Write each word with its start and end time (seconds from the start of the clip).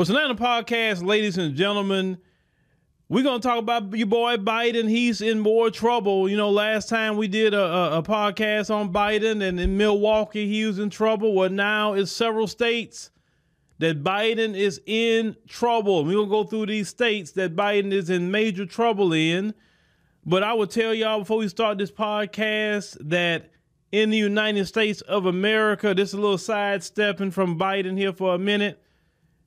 Well, 0.00 0.06
the 0.06 0.34
podcast, 0.34 1.04
ladies 1.04 1.36
and 1.36 1.54
gentlemen? 1.54 2.16
We're 3.10 3.22
gonna 3.22 3.42
talk 3.42 3.58
about 3.58 3.94
your 3.94 4.06
boy 4.06 4.38
Biden. 4.38 4.88
He's 4.88 5.20
in 5.20 5.38
more 5.38 5.70
trouble. 5.70 6.26
You 6.26 6.38
know, 6.38 6.48
last 6.48 6.88
time 6.88 7.18
we 7.18 7.28
did 7.28 7.52
a, 7.52 7.62
a, 7.62 7.98
a 7.98 8.02
podcast 8.02 8.74
on 8.74 8.94
Biden 8.94 9.46
and 9.46 9.60
in 9.60 9.76
Milwaukee, 9.76 10.48
he 10.48 10.64
was 10.64 10.78
in 10.78 10.88
trouble. 10.88 11.34
Well, 11.34 11.50
now 11.50 11.92
it's 11.92 12.10
several 12.10 12.46
states 12.46 13.10
that 13.78 14.02
Biden 14.02 14.56
is 14.56 14.80
in 14.86 15.36
trouble. 15.46 16.06
We're 16.06 16.14
gonna 16.16 16.30
go 16.30 16.44
through 16.44 16.64
these 16.64 16.88
states 16.88 17.32
that 17.32 17.54
Biden 17.54 17.92
is 17.92 18.08
in 18.08 18.30
major 18.30 18.64
trouble 18.64 19.12
in. 19.12 19.52
But 20.24 20.42
I 20.42 20.54
will 20.54 20.66
tell 20.66 20.94
y'all 20.94 21.18
before 21.18 21.36
we 21.36 21.48
start 21.48 21.76
this 21.76 21.92
podcast 21.92 22.96
that 23.10 23.50
in 23.92 24.08
the 24.08 24.16
United 24.16 24.64
States 24.64 25.02
of 25.02 25.26
America, 25.26 25.92
this 25.92 26.08
is 26.08 26.14
a 26.14 26.20
little 26.22 26.38
sidestepping 26.38 27.32
from 27.32 27.58
Biden 27.58 27.98
here 27.98 28.14
for 28.14 28.34
a 28.34 28.38
minute. 28.38 28.82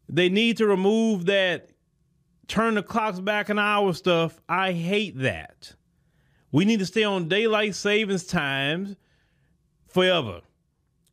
They 0.10 0.30
need 0.30 0.58
to 0.58 0.68
remove 0.68 1.26
that 1.26 1.70
turn 2.48 2.76
the 2.76 2.84
clocks 2.84 3.20
back 3.20 3.50
an 3.50 3.60
hour 3.60 3.94
stuff. 3.94 4.42
I 4.48 4.74
hate 4.74 5.18
that. 5.20 5.74
We 6.52 6.66
need 6.66 6.80
to 6.80 6.86
stay 6.86 7.04
on 7.04 7.28
daylight 7.28 7.76
savings 7.76 8.26
times 8.26 8.96
forever. 9.88 10.42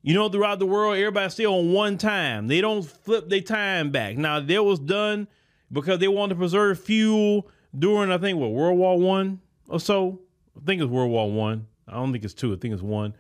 You 0.03 0.15
know, 0.15 0.29
throughout 0.29 0.59
the 0.59 0.67
world, 0.67 0.97
everybody 0.97 1.31
stay 1.31 1.47
on 1.47 1.73
one 1.73 1.99
time. 1.99 2.47
They 2.47 2.61
don't 2.61 2.83
flip 2.83 3.29
their 3.29 3.41
time 3.41 3.91
back. 3.91 4.17
Now, 4.17 4.41
that 4.41 4.65
was 4.65 4.79
done 4.79 5.29
because 5.71 5.99
they 5.99 6.09
wanted 6.09 6.35
to 6.35 6.39
preserve 6.39 6.81
fuel 6.81 7.49
during, 7.79 8.11
I 8.11 8.19
think, 8.19 8.39
what 8.39 8.53
World 8.53 8.79
War 8.79 8.99
One 8.99 9.41
or 9.69 9.79
so. 9.79 10.21
I 10.57 10.65
think 10.65 10.81
it's 10.81 10.91
World 10.91 11.11
War 11.11 11.31
One. 11.31 11.67
I. 11.87 11.93
I 11.93 11.95
don't 11.97 12.13
think 12.13 12.25
it's 12.25 12.35
two. 12.35 12.53
I 12.53 12.57
think 12.57 12.73
it's 12.73 12.83
one. 12.83 13.15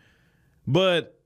But 0.66 1.19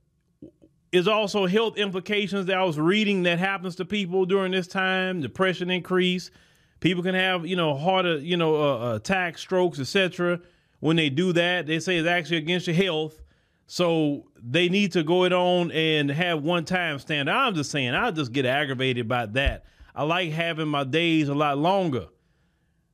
is 0.94 1.08
also 1.08 1.46
health 1.46 1.76
implications 1.76 2.46
that 2.46 2.56
I 2.56 2.62
was 2.62 2.78
reading 2.78 3.24
that 3.24 3.40
happens 3.40 3.74
to 3.76 3.84
people 3.84 4.24
during 4.26 4.52
this 4.52 4.68
time. 4.68 5.20
Depression 5.20 5.68
increase. 5.68 6.30
People 6.78 7.02
can 7.02 7.16
have 7.16 7.44
you 7.46 7.56
know 7.56 7.74
heart 7.76 8.06
you 8.20 8.36
know 8.36 8.54
uh, 8.54 8.78
uh 8.92 8.94
attacks, 8.96 9.40
strokes, 9.40 9.80
etc. 9.80 10.40
When 10.78 10.96
they 10.96 11.10
do 11.10 11.32
that, 11.32 11.66
they 11.66 11.80
say 11.80 11.96
it's 11.96 12.08
actually 12.08 12.36
against 12.36 12.68
your 12.68 12.76
health. 12.76 13.20
So 13.66 14.26
they 14.40 14.68
need 14.68 14.92
to 14.92 15.02
go 15.02 15.24
it 15.24 15.32
on 15.32 15.72
and 15.72 16.10
have 16.10 16.42
one 16.42 16.64
time 16.64 16.98
stand. 16.98 17.28
I'm 17.28 17.54
just 17.54 17.70
saying, 17.70 17.94
I 17.94 18.10
just 18.10 18.32
get 18.32 18.44
aggravated 18.44 19.08
by 19.08 19.26
that. 19.26 19.64
I 19.94 20.04
like 20.04 20.30
having 20.30 20.68
my 20.68 20.84
days 20.84 21.28
a 21.28 21.34
lot 21.34 21.58
longer. 21.58 22.06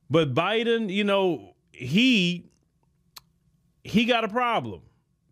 But 0.09 0.33
Biden, 0.33 0.91
you 0.91 1.03
know, 1.03 1.53
he 1.71 2.49
he 3.83 4.05
got 4.05 4.23
a 4.23 4.27
problem. 4.27 4.81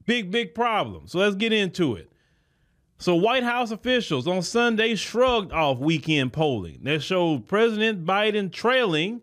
Big, 0.05 0.30
big 0.30 0.53
problem. 0.53 1.08
So 1.08 1.19
let's 1.19 1.36
get 1.36 1.53
into 1.53 1.95
it. 1.95 2.08
So, 3.02 3.16
White 3.16 3.44
House 3.44 3.72
officials 3.72 4.28
on 4.28 4.42
Sunday 4.42 4.94
shrugged 4.95 5.53
off 5.53 5.80
weekend 5.80 6.33
polling 6.33 6.81
that 6.83 7.02
showed 7.02 7.47
President 7.47 8.05
Biden 8.05 8.52
trailing 8.52 9.22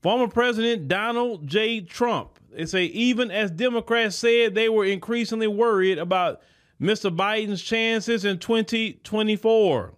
former 0.00 0.26
President 0.26 0.88
Donald 0.88 1.46
J. 1.46 1.82
Trump. 1.82 2.38
They 2.50 2.64
say 2.64 2.84
even 2.86 3.30
as 3.30 3.50
Democrats 3.50 4.16
said 4.16 4.54
they 4.54 4.70
were 4.70 4.86
increasingly 4.86 5.46
worried 5.46 5.98
about 5.98 6.40
Mr. 6.80 7.14
Biden's 7.14 7.62
chances 7.62 8.24
in 8.24 8.38
2024. 8.38 9.92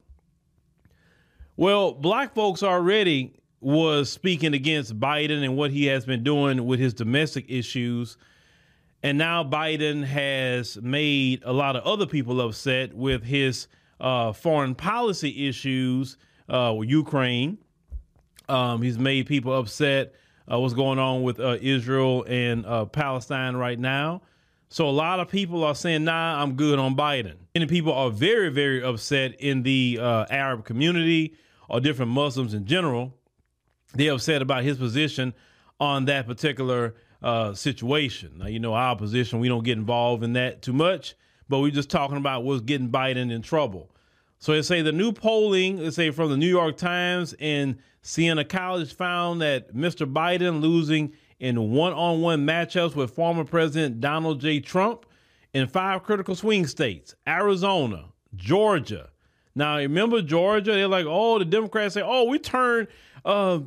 Well, 1.57 1.93
black 1.93 2.35
folks 2.35 2.65
already 2.65 3.35
was 3.61 4.11
speaking 4.11 4.53
against 4.53 4.99
Biden 4.99 5.45
and 5.45 5.57
what 5.57 5.71
he 5.71 5.87
has 5.87 6.07
been 6.07 6.25
doing 6.25 6.67
with 6.67 6.81
his 6.81 6.95
domestic 6.95 7.45
issues 7.49 8.17
and 9.03 9.17
now 9.17 9.43
Biden 9.43 10.05
has 10.05 10.77
made 10.83 11.43
a 11.45 11.53
lot 11.53 11.77
of 11.77 11.84
other 11.84 12.06
people 12.06 12.41
upset 12.41 12.93
with 12.95 13.23
his 13.23 13.67
uh, 13.98 14.33
foreign 14.33 14.75
policy 14.75 15.48
issues 15.48 16.17
uh, 16.48 16.75
with 16.77 16.89
Ukraine. 16.89 17.59
Um, 18.48 18.83
he's 18.83 18.98
made 18.98 19.27
people 19.27 19.56
upset 19.56 20.15
uh, 20.51 20.59
what's 20.59 20.75
going 20.75 20.98
on 20.98 21.23
with 21.23 21.39
uh, 21.41 21.56
Israel 21.61 22.25
and 22.28 22.67
uh, 22.67 22.84
Palestine 22.87 23.56
right 23.56 23.78
now. 23.78 24.23
So 24.69 24.88
a 24.88 24.91
lot 24.91 25.19
of 25.19 25.28
people 25.28 25.65
are 25.65 25.75
saying, 25.75 26.05
"Nah, 26.05 26.41
I'm 26.41 26.55
good 26.55 26.78
on 26.78 26.94
Biden." 26.94 27.37
And 27.55 27.69
people 27.69 27.93
are 27.93 28.11
very, 28.11 28.50
very 28.50 28.82
upset 28.82 29.41
in 29.41 29.62
the 29.62 29.99
uh, 30.00 30.27
Arab 30.31 30.65
community 30.65 31.34
or 31.69 31.81
different 31.81 32.12
Muslims 32.12 32.55
in 32.55 32.67
general. 32.67 33.15
They're 33.94 34.12
upset 34.12 34.43
about 34.43 34.62
his 34.62 34.78
position 34.78 35.34
on 35.81 36.05
that 36.05 36.27
particular 36.27 36.94
uh, 37.22 37.54
situation. 37.54 38.38
Now, 38.38 38.47
you 38.47 38.58
know, 38.58 38.75
our 38.75 38.97
position, 38.97 39.41
we 39.41 39.48
don't 39.48 39.64
get 39.64 39.78
involved 39.78 40.25
in 40.25 40.32
that 40.34 40.62
too 40.62 40.72
much, 40.72 41.14
but 41.48 41.60
we're 41.60 41.70
just 41.70 41.91
talking 41.91 42.16
about 42.16 42.44
what's 42.44 42.62
getting 42.62 42.91
Biden 42.91 43.31
in 43.31 43.42
trouble. 43.42 43.91
So 44.38 44.53
they 44.53 44.62
say 44.62 44.81
the 44.81 44.92
new 44.92 45.12
polling, 45.12 45.82
let's 45.82 45.97
say 45.97 46.10
from 46.10 46.31
the 46.31 46.36
New 46.36 46.48
York 46.48 46.78
Times 46.78 47.34
and 47.41 47.76
Siena 48.03 48.44
College 48.44 48.94
found 48.94 49.42
that 49.42 49.75
Mr. 49.75 50.10
Biden 50.10 50.62
losing 50.62 51.12
in 51.38 51.72
one-on-one 51.72 52.47
matchups 52.47 52.94
with 52.94 53.10
former 53.10 53.44
President 53.44 54.00
Donald 54.00 54.41
J. 54.41 54.60
Trump 54.60 55.04
in 55.52 55.66
five 55.66 56.02
critical 56.02 56.34
swing 56.34 56.66
states: 56.66 57.14
Arizona, 57.28 58.06
Georgia. 58.34 59.10
Now 59.54 59.76
remember 59.76 60.22
Georgia? 60.22 60.72
They're 60.72 60.88
like, 60.88 61.06
oh, 61.08 61.38
the 61.38 61.44
Democrats 61.44 61.94
say, 61.94 62.02
oh, 62.02 62.25
we 62.25 62.38
turned 62.38 62.88
uh, 63.25 63.60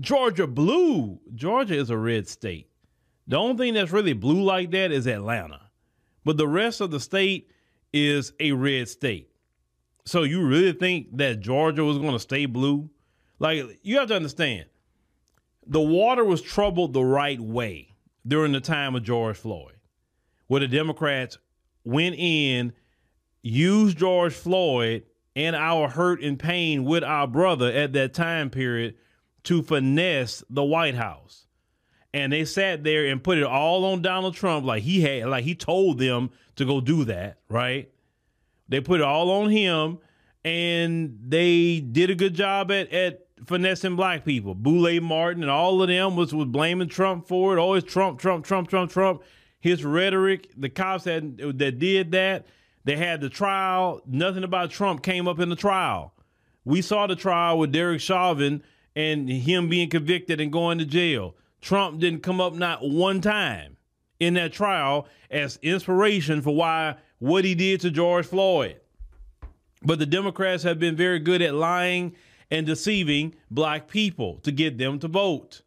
Georgia 0.00 0.46
blue. 0.46 1.18
Georgia 1.34 1.74
is 1.74 1.90
a 1.90 1.96
red 1.98 2.28
state. 2.28 2.68
The 3.26 3.36
only 3.36 3.56
thing 3.56 3.74
that's 3.74 3.92
really 3.92 4.12
blue 4.12 4.42
like 4.42 4.70
that 4.72 4.92
is 4.92 5.06
Atlanta. 5.06 5.60
But 6.24 6.36
the 6.36 6.48
rest 6.48 6.80
of 6.80 6.90
the 6.90 7.00
state 7.00 7.50
is 7.92 8.32
a 8.40 8.52
red 8.52 8.88
state. 8.88 9.30
So 10.04 10.22
you 10.22 10.46
really 10.46 10.72
think 10.72 11.16
that 11.16 11.40
Georgia 11.40 11.84
was 11.84 11.98
going 11.98 12.12
to 12.12 12.18
stay 12.18 12.46
blue? 12.46 12.90
Like 13.38 13.78
you 13.82 13.98
have 13.98 14.08
to 14.08 14.16
understand, 14.16 14.66
the 15.66 15.80
water 15.80 16.24
was 16.24 16.42
troubled 16.42 16.92
the 16.92 17.04
right 17.04 17.40
way 17.40 17.94
during 18.26 18.52
the 18.52 18.60
time 18.60 18.94
of 18.94 19.02
George 19.02 19.36
Floyd, 19.36 19.76
where 20.46 20.60
the 20.60 20.68
Democrats 20.68 21.38
went 21.84 22.16
in, 22.16 22.72
used 23.42 23.98
George 23.98 24.34
Floyd 24.34 25.04
and 25.36 25.56
our 25.56 25.88
hurt 25.88 26.22
and 26.22 26.38
pain 26.38 26.84
with 26.84 27.02
our 27.02 27.26
brother 27.26 27.70
at 27.70 27.92
that 27.94 28.14
time 28.14 28.50
period 28.50 28.94
to 29.44 29.62
finesse 29.62 30.42
the 30.48 30.64
White 30.64 30.94
House 30.94 31.43
and 32.14 32.32
they 32.32 32.44
sat 32.44 32.84
there 32.84 33.06
and 33.06 33.24
put 33.24 33.38
it 33.38 33.44
all 33.44 33.84
on 33.86 34.00
Donald 34.00 34.36
Trump 34.36 34.64
like 34.64 34.84
he 34.84 35.00
had 35.00 35.26
like 35.26 35.42
he 35.42 35.56
told 35.56 35.98
them 35.98 36.30
to 36.54 36.64
go 36.64 36.80
do 36.80 37.04
that, 37.04 37.38
right? 37.48 37.90
They 38.68 38.80
put 38.80 39.00
it 39.00 39.04
all 39.04 39.30
on 39.32 39.50
him 39.50 39.98
and 40.44 41.18
they 41.26 41.80
did 41.80 42.10
a 42.10 42.14
good 42.14 42.34
job 42.34 42.70
at 42.70 42.92
at 42.92 43.26
finessing 43.44 43.96
black 43.96 44.24
people. 44.24 44.54
Boule 44.54 45.00
Martin 45.00 45.42
and 45.42 45.50
all 45.50 45.82
of 45.82 45.88
them 45.88 46.14
was 46.14 46.32
was 46.32 46.46
blaming 46.46 46.88
Trump 46.88 47.26
for 47.26 47.56
it. 47.56 47.60
Always 47.60 47.82
Trump, 47.82 48.20
Trump, 48.20 48.46
Trump, 48.46 48.68
Trump, 48.68 48.92
Trump. 48.92 49.22
His 49.58 49.84
rhetoric, 49.84 50.50
the 50.56 50.68
cops 50.68 51.06
had 51.06 51.38
that 51.38 51.78
did 51.80 52.12
that, 52.12 52.46
they 52.84 52.96
had 52.96 53.22
the 53.22 53.28
trial. 53.28 54.02
Nothing 54.06 54.44
about 54.44 54.70
Trump 54.70 55.02
came 55.02 55.26
up 55.26 55.40
in 55.40 55.48
the 55.48 55.56
trial. 55.56 56.14
We 56.64 56.80
saw 56.80 57.08
the 57.08 57.16
trial 57.16 57.58
with 57.58 57.72
Derek 57.72 58.00
Chauvin 58.00 58.62
and 58.94 59.28
him 59.28 59.68
being 59.68 59.90
convicted 59.90 60.40
and 60.40 60.52
going 60.52 60.78
to 60.78 60.84
jail. 60.84 61.34
Trump 61.64 61.98
didn't 61.98 62.22
come 62.22 62.42
up 62.42 62.52
not 62.52 62.86
one 62.86 63.22
time 63.22 63.78
in 64.20 64.34
that 64.34 64.52
trial 64.52 65.08
as 65.30 65.58
inspiration 65.62 66.42
for 66.42 66.54
why 66.54 66.96
what 67.20 67.42
he 67.42 67.54
did 67.54 67.80
to 67.80 67.90
George 67.90 68.26
Floyd. 68.26 68.78
But 69.82 69.98
the 69.98 70.04
Democrats 70.04 70.62
have 70.64 70.78
been 70.78 70.94
very 70.94 71.18
good 71.18 71.40
at 71.40 71.54
lying 71.54 72.16
and 72.50 72.66
deceiving 72.66 73.34
black 73.50 73.88
people 73.88 74.40
to 74.42 74.52
get 74.52 74.76
them 74.76 74.98
to 74.98 75.08
vote. 75.08 75.62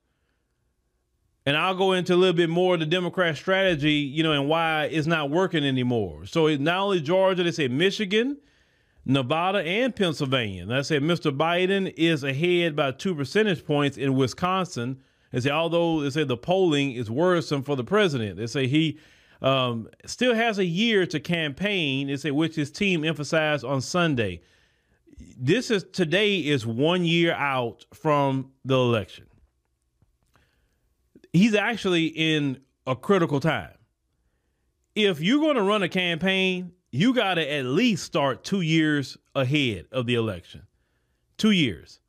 And 1.47 1.57
I'll 1.57 1.73
go 1.73 1.93
into 1.93 2.13
a 2.13 2.15
little 2.15 2.35
bit 2.35 2.49
more 2.49 2.75
of 2.75 2.79
the 2.79 2.85
Democrat 2.85 3.35
strategy, 3.35 3.93
you 3.93 4.21
know, 4.21 4.33
and 4.33 4.47
why 4.47 4.83
it's 4.91 5.07
not 5.07 5.31
working 5.31 5.65
anymore. 5.65 6.27
So 6.27 6.45
it, 6.45 6.61
not 6.61 6.77
only 6.77 7.01
Georgia, 7.01 7.41
they 7.41 7.51
say 7.51 7.69
Michigan, 7.69 8.37
Nevada, 9.03 9.63
and 9.63 9.95
Pennsylvania. 9.95 10.61
And 10.61 10.75
I 10.75 10.83
said 10.83 11.01
Mr. 11.01 11.35
Biden 11.35 11.91
is 11.97 12.23
ahead 12.23 12.75
by 12.75 12.91
two 12.91 13.15
percentage 13.15 13.65
points 13.65 13.97
in 13.97 14.15
Wisconsin 14.15 15.01
they 15.31 15.39
say 15.41 15.49
although 15.49 16.01
they 16.01 16.09
say 16.09 16.23
the 16.23 16.37
polling 16.37 16.93
is 16.93 17.11
worrisome 17.11 17.63
for 17.63 17.75
the 17.75 17.83
president, 17.83 18.37
they 18.37 18.47
say 18.47 18.67
he 18.67 18.99
um, 19.41 19.89
still 20.05 20.33
has 20.33 20.57
a 20.57 20.65
year 20.65 21.05
to 21.05 21.19
campaign. 21.19 22.07
They 22.07 22.17
say 22.17 22.31
which 22.31 22.55
his 22.55 22.71
team 22.71 23.03
emphasized 23.03 23.63
on 23.63 23.81
Sunday. 23.81 24.41
This 25.37 25.71
is 25.71 25.83
today 25.83 26.39
is 26.39 26.65
one 26.65 27.03
year 27.03 27.33
out 27.33 27.85
from 27.93 28.51
the 28.65 28.75
election. 28.75 29.25
He's 31.33 31.55
actually 31.55 32.05
in 32.07 32.61
a 32.85 32.95
critical 32.95 33.39
time. 33.39 33.73
If 34.95 35.21
you're 35.21 35.39
going 35.39 35.55
to 35.55 35.61
run 35.61 35.83
a 35.83 35.89
campaign, 35.89 36.71
you 36.91 37.13
got 37.13 37.35
to 37.35 37.51
at 37.51 37.65
least 37.65 38.03
start 38.03 38.43
two 38.43 38.61
years 38.61 39.17
ahead 39.35 39.85
of 39.91 40.05
the 40.07 40.15
election. 40.15 40.63
Two 41.37 41.51
years 41.51 41.99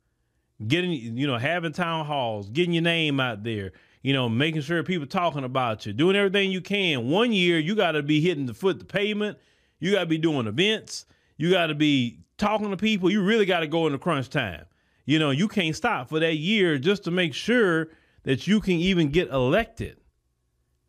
getting 0.67 0.91
you 0.91 1.25
know 1.25 1.37
having 1.37 1.71
town 1.71 2.05
halls 2.05 2.49
getting 2.49 2.73
your 2.73 2.83
name 2.83 3.19
out 3.19 3.43
there 3.43 3.71
you 4.01 4.11
know 4.11 4.27
making 4.27 4.61
sure 4.61 4.83
people 4.83 5.07
talking 5.07 5.43
about 5.43 5.85
you 5.85 5.93
doing 5.93 6.15
everything 6.15 6.51
you 6.51 6.61
can 6.61 7.09
one 7.09 7.31
year 7.31 7.57
you 7.57 7.75
got 7.75 7.93
to 7.93 8.03
be 8.03 8.19
hitting 8.19 8.45
the 8.45 8.53
foot 8.53 8.77
the 8.77 8.85
pavement 8.85 9.37
you 9.79 9.91
got 9.91 10.01
to 10.01 10.05
be 10.05 10.17
doing 10.17 10.47
events 10.47 11.05
you 11.37 11.49
got 11.49 11.67
to 11.67 11.75
be 11.75 12.19
talking 12.39 12.71
to 12.71 12.77
people, 12.77 13.11
you 13.11 13.21
really 13.21 13.45
got 13.45 13.59
to 13.59 13.67
go 13.67 13.85
into 13.85 13.99
crunch 13.99 14.29
time. 14.29 14.65
You 15.05 15.19
know, 15.19 15.29
you 15.31 15.47
can't 15.47 15.75
stop 15.75 16.09
for 16.09 16.19
that 16.19 16.37
year 16.37 16.77
just 16.77 17.03
to 17.03 17.11
make 17.11 17.33
sure 17.33 17.89
that 18.23 18.47
you 18.47 18.59
can 18.61 18.75
even 18.75 19.09
get 19.09 19.29
elected. 19.29 19.97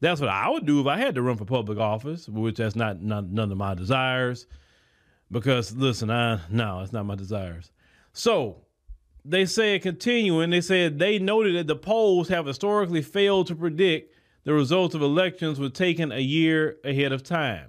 That's 0.01 0.21
what 0.21 0.31
I 0.31 0.49
would 0.49 0.65
do 0.65 0.81
if 0.81 0.87
I 0.87 0.97
had 0.97 1.15
to 1.17 1.23
run 1.23 1.37
for 1.37 1.45
public 1.45 1.79
office, 1.79 2.29
which 2.29 2.57
that's 2.57 2.77
not, 2.77 3.03
not 3.03 3.29
none 3.29 3.53
of 3.53 3.59
my 3.59 3.75
desires. 3.75 4.47
Because 5.31 5.75
listen, 5.77 6.11
I 6.11 6.41
no, 6.51 6.81
it's 6.81 6.93
not 6.93 7.07
my 7.07 7.15
desires. 7.15 7.71
So 8.13 8.63
they 9.25 9.47
said 9.47 9.83
continuing, 9.83 10.51
they 10.51 10.61
said 10.61 10.99
they 10.99 11.19
noted 11.19 11.57
that 11.57 11.67
the 11.67 11.77
polls 11.77 12.29
have 12.29 12.47
historically 12.47 13.03
failed 13.03 13.47
to 13.49 13.55
predict 13.55 14.15
the 14.45 14.53
results 14.53 14.95
of 14.95 15.03
elections 15.03 15.61
were 15.61 15.69
taken 15.69 16.13
a 16.13 16.19
year 16.19 16.79
ahead 16.85 17.13
of 17.13 17.23
time. 17.23 17.69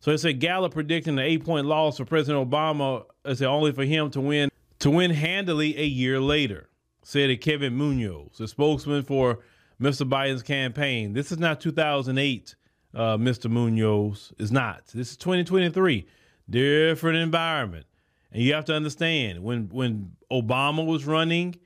So 0.00 0.10
they 0.10 0.16
said 0.16 0.40
Gallup 0.40 0.72
predicting 0.72 1.18
an 1.18 1.24
eight 1.24 1.44
point 1.44 1.66
loss 1.66 1.98
for 1.98 2.04
President 2.04 2.48
Obama 2.48 3.04
is 3.24 3.42
only 3.42 3.72
for 3.72 3.84
him 3.84 4.10
to 4.10 4.20
win 4.20 4.50
to 4.80 4.90
win 4.90 5.10
handily 5.10 5.78
a 5.78 5.84
year 5.84 6.20
later, 6.20 6.68
said 7.02 7.38
Kevin 7.40 7.76
Munoz, 7.76 8.40
a 8.40 8.48
spokesman 8.48 9.02
for 9.02 9.40
Mr. 9.80 10.08
Biden's 10.08 10.42
campaign. 10.42 11.12
This 11.12 11.30
is 11.30 11.38
not 11.38 11.60
2008, 11.60 12.54
uh, 12.94 13.16
Mr. 13.16 13.50
Munoz. 13.50 14.32
It's 14.38 14.50
not. 14.50 14.86
This 14.94 15.10
is 15.10 15.16
2023. 15.18 16.06
Different 16.48 17.18
environment. 17.18 17.86
And 18.32 18.42
you 18.42 18.54
have 18.54 18.64
to 18.66 18.74
understand 18.74 19.42
when 19.42 19.68
when 19.68 20.12
Obama 20.30 20.86
was 20.86 21.04
running, 21.04 21.56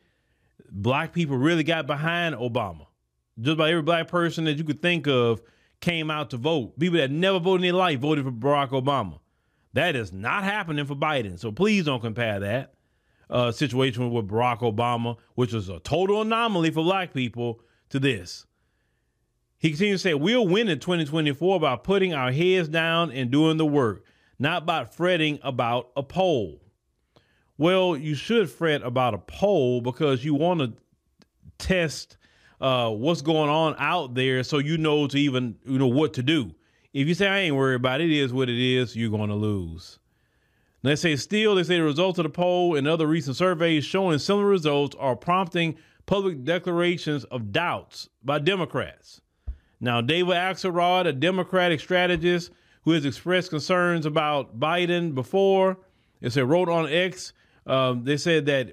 black 0.70 1.12
people 1.12 1.37
really 1.37 1.64
got 1.64 1.87
behind 1.87 2.34
Obama. 2.34 2.87
Just 3.38 3.55
about 3.55 3.70
every 3.70 3.82
black 3.82 4.08
person 4.08 4.44
that 4.44 4.58
you 4.58 4.64
could 4.64 4.81
think 4.81 5.06
of 5.06 5.43
came 5.81 6.11
out 6.11 6.31
to 6.31 6.37
vote. 6.37 6.78
People 6.78 6.99
that 6.99 7.11
never 7.11 7.38
voted 7.38 7.64
in 7.64 7.72
their 7.72 7.78
life 7.78 8.00
voted 8.00 8.25
for 8.25 8.31
Barack 8.31 8.70
Obama. 8.70 9.19
That 9.75 9.96
is 9.96 10.12
not 10.12 10.44
happening 10.44 10.87
for 10.87 10.94
Biden. 10.94 11.38
So 11.38 11.50
please 11.50 11.84
don't 11.84 12.00
compare 12.00 12.40
that 12.40 12.75
uh, 13.28 13.50
situation 13.50 14.10
with 14.10 14.28
Barack 14.28 14.60
Obama, 14.60 15.17
which 15.34 15.52
was 15.52 15.69
a 15.69 15.81
total 15.81 16.22
anomaly 16.22 16.70
for 16.70 16.84
black 16.84 17.12
people, 17.12 17.60
to 17.90 17.99
this. 17.99 18.46
He 19.58 19.70
continues 19.70 20.02
to 20.02 20.08
say, 20.08 20.14
We'll 20.14 20.46
win 20.46 20.69
in 20.69 20.78
2024 20.78 21.60
by 21.60 21.76
putting 21.76 22.14
our 22.14 22.31
heads 22.31 22.69
down 22.69 23.10
and 23.10 23.31
doing 23.31 23.56
the 23.56 23.67
work, 23.67 24.05
not 24.38 24.66
by 24.66 24.84
fretting 24.84 25.38
about 25.42 25.90
a 25.96 26.02
poll. 26.02 26.60
Well, 27.56 27.96
you 27.96 28.14
should 28.14 28.50
fret 28.50 28.82
about 28.82 29.14
a 29.14 29.19
poll 29.19 29.81
because 29.81 30.25
you 30.25 30.34
want 30.34 30.60
to 30.60 30.72
test 31.58 32.16
uh, 32.60 32.90
what's 32.90 33.22
going 33.22 33.50
on 33.50 33.76
out 33.78 34.14
there 34.14 34.42
so 34.42 34.58
you 34.58 34.78
know 34.78 35.06
to 35.06 35.19
even 35.19 35.56
you 35.64 35.78
know 35.78 35.86
what 35.86 36.14
to 36.14 36.22
do. 36.22 36.54
If 36.92 37.08
you 37.08 37.14
say 37.14 37.28
I 37.28 37.38
ain't 37.40 37.56
worried 37.56 37.76
about 37.76 38.00
it, 38.00 38.10
it 38.10 38.16
is 38.16 38.32
what 38.32 38.48
it 38.48 38.58
is, 38.58 38.96
you're 38.96 39.10
going 39.10 39.31
to 39.31 39.36
lose. 39.36 39.98
They 40.82 40.96
say 40.96 41.16
still, 41.16 41.54
they 41.54 41.62
say 41.62 41.76
the 41.76 41.82
results 41.82 42.19
of 42.19 42.25
the 42.25 42.28
poll 42.28 42.76
and 42.76 42.86
other 42.86 43.06
recent 43.06 43.36
surveys 43.36 43.84
showing 43.84 44.19
similar 44.19 44.44
results 44.44 44.94
are 45.00 45.16
prompting 45.16 45.76
public 46.06 46.44
declarations 46.44 47.25
of 47.25 47.52
doubts 47.52 48.10
by 48.22 48.38
Democrats. 48.38 49.22
Now, 49.81 50.00
David 50.00 50.34
Axelrod, 50.34 51.06
a 51.06 51.12
Democratic 51.12 51.81
strategist 51.81 52.50
who 52.84 52.92
has 52.92 53.04
expressed 53.04 53.50
concerns 53.50 54.06
about 54.06 54.58
Biden 54.58 55.14
before, 55.14 55.78
they 56.20 56.31
said 56.31 56.48
wrote 56.48 56.69
on 56.69 56.88
X, 56.88 57.32
um, 57.66 58.04
they 58.04 58.16
said 58.16 58.46
that 58.46 58.72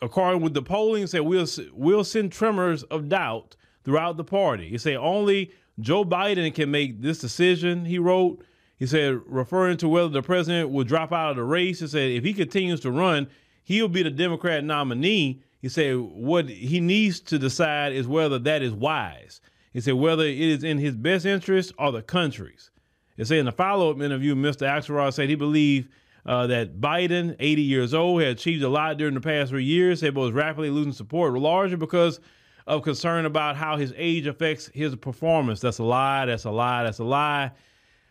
according 0.00 0.42
with 0.42 0.52
the 0.52 0.62
polling, 0.62 1.06
said 1.06 1.20
we'll 1.20 1.46
we'll 1.72 2.04
send 2.04 2.32
tremors 2.32 2.82
of 2.84 3.08
doubt 3.08 3.56
throughout 3.84 4.16
the 4.16 4.24
party. 4.24 4.68
He 4.68 4.78
said 4.78 4.96
only 4.96 5.52
Joe 5.80 6.04
Biden 6.04 6.52
can 6.54 6.70
make 6.70 7.00
this 7.00 7.18
decision. 7.18 7.84
He 7.84 7.98
wrote. 7.98 8.44
He 8.76 8.86
said, 8.86 9.20
referring 9.26 9.76
to 9.76 9.88
whether 9.88 10.08
the 10.08 10.22
president 10.22 10.70
will 10.70 10.82
drop 10.82 11.12
out 11.12 11.30
of 11.30 11.36
the 11.36 11.44
race, 11.44 11.78
he 11.78 11.86
said 11.86 12.10
if 12.10 12.24
he 12.24 12.32
continues 12.32 12.80
to 12.80 12.90
run, 12.90 13.28
he'll 13.62 13.86
be 13.86 14.02
the 14.02 14.10
Democrat 14.10 14.64
nominee. 14.64 15.40
He 15.60 15.68
said 15.68 15.96
what 15.98 16.48
he 16.48 16.80
needs 16.80 17.20
to 17.20 17.38
decide 17.38 17.92
is 17.92 18.08
whether 18.08 18.40
that 18.40 18.60
is 18.60 18.72
wise. 18.72 19.40
He 19.72 19.80
said 19.80 19.94
whether 19.94 20.24
it 20.24 20.36
is 20.36 20.64
in 20.64 20.78
his 20.78 20.96
best 20.96 21.24
interest 21.24 21.72
or 21.78 21.92
the 21.92 22.02
country's. 22.02 22.71
He 23.16 23.24
said 23.24 23.38
in 23.38 23.48
a 23.48 23.52
follow-up 23.52 24.00
interview, 24.00 24.34
Mr. 24.34 24.66
Axelrod 24.66 25.12
said 25.12 25.28
he 25.28 25.34
believed 25.34 25.90
uh, 26.24 26.46
that 26.46 26.80
Biden, 26.80 27.36
80 27.38 27.62
years 27.62 27.94
old, 27.94 28.22
had 28.22 28.30
achieved 28.32 28.62
a 28.62 28.68
lot 28.68 28.96
during 28.96 29.14
the 29.14 29.20
past 29.20 29.50
three 29.50 29.64
years, 29.64 30.00
but 30.00 30.14
was 30.14 30.32
rapidly 30.32 30.70
losing 30.70 30.92
support, 30.92 31.32
largely 31.34 31.76
because 31.76 32.20
of 32.66 32.82
concern 32.82 33.26
about 33.26 33.56
how 33.56 33.76
his 33.76 33.92
age 33.96 34.26
affects 34.26 34.70
his 34.72 34.94
performance. 34.96 35.60
That's 35.60 35.78
a 35.78 35.84
lie. 35.84 36.26
That's 36.26 36.44
a 36.44 36.50
lie. 36.50 36.84
That's 36.84 37.00
a 37.00 37.04
lie. 37.04 37.52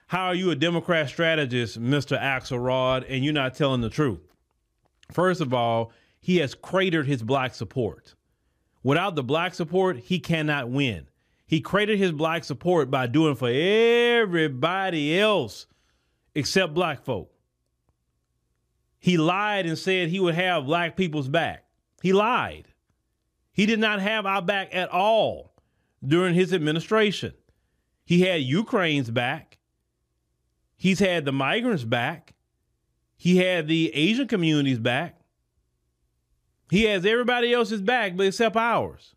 How 0.07 0.25
are 0.25 0.35
you 0.35 0.51
a 0.51 0.55
Democrat 0.55 1.07
strategist, 1.07 1.81
Mr. 1.81 2.19
Axelrod, 2.19 3.05
and 3.07 3.23
you're 3.23 3.33
not 3.33 3.55
telling 3.55 3.79
the 3.79 3.89
truth? 3.89 4.19
First 5.11 5.39
of 5.39 5.53
all, 5.53 5.93
he 6.19 6.37
has 6.37 6.53
cratered 6.53 7.07
his 7.07 7.23
black 7.23 7.55
support. 7.55 8.13
Without 8.83 9.15
the 9.15 9.23
black 9.23 9.53
support, 9.53 9.97
he 9.97 10.19
cannot 10.19 10.69
win. 10.69 11.07
He 11.51 11.59
created 11.59 11.99
his 11.99 12.13
black 12.13 12.45
support 12.45 12.89
by 12.89 13.07
doing 13.07 13.35
for 13.35 13.49
everybody 13.49 15.19
else 15.19 15.67
except 16.33 16.73
black 16.73 17.03
folk. 17.03 17.29
He 18.99 19.17
lied 19.17 19.65
and 19.65 19.77
said 19.77 20.07
he 20.07 20.21
would 20.21 20.35
have 20.35 20.65
black 20.65 20.95
people's 20.95 21.27
back. 21.27 21.65
He 22.01 22.13
lied. 22.13 22.69
He 23.51 23.65
did 23.65 23.81
not 23.81 23.99
have 23.99 24.25
our 24.25 24.41
back 24.41 24.73
at 24.73 24.87
all 24.91 25.53
during 26.01 26.35
his 26.35 26.53
administration. 26.53 27.33
He 28.05 28.21
had 28.21 28.41
Ukraine's 28.43 29.11
back. 29.11 29.57
He's 30.77 30.99
had 30.99 31.25
the 31.25 31.33
migrants 31.33 31.83
back. 31.83 32.33
He 33.17 33.35
had 33.35 33.67
the 33.67 33.93
Asian 33.93 34.29
communities 34.29 34.79
back. 34.79 35.19
He 36.69 36.85
has 36.85 37.05
everybody 37.05 37.51
else's 37.51 37.81
back, 37.81 38.15
but 38.15 38.27
except 38.27 38.55
ours. 38.55 39.15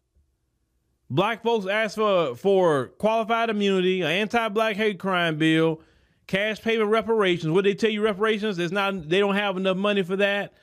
Black 1.14 1.42
folks 1.44 1.66
asked 1.66 1.94
for, 1.94 2.34
for 2.34 2.88
qualified 2.98 3.48
immunity, 3.48 4.02
an 4.02 4.10
anti-black 4.10 4.74
hate 4.74 4.98
crime 4.98 5.38
bill, 5.38 5.80
cash 6.26 6.60
payment 6.60 6.90
reparations. 6.90 7.52
What 7.52 7.64
they 7.64 7.74
tell 7.74 7.90
you 7.90 8.02
reparations? 8.02 8.58
It's 8.58 8.72
not 8.72 9.08
they 9.08 9.20
don't 9.20 9.36
have 9.36 9.56
enough 9.56 9.76
money 9.76 10.02
for 10.02 10.16
that. 10.16 10.54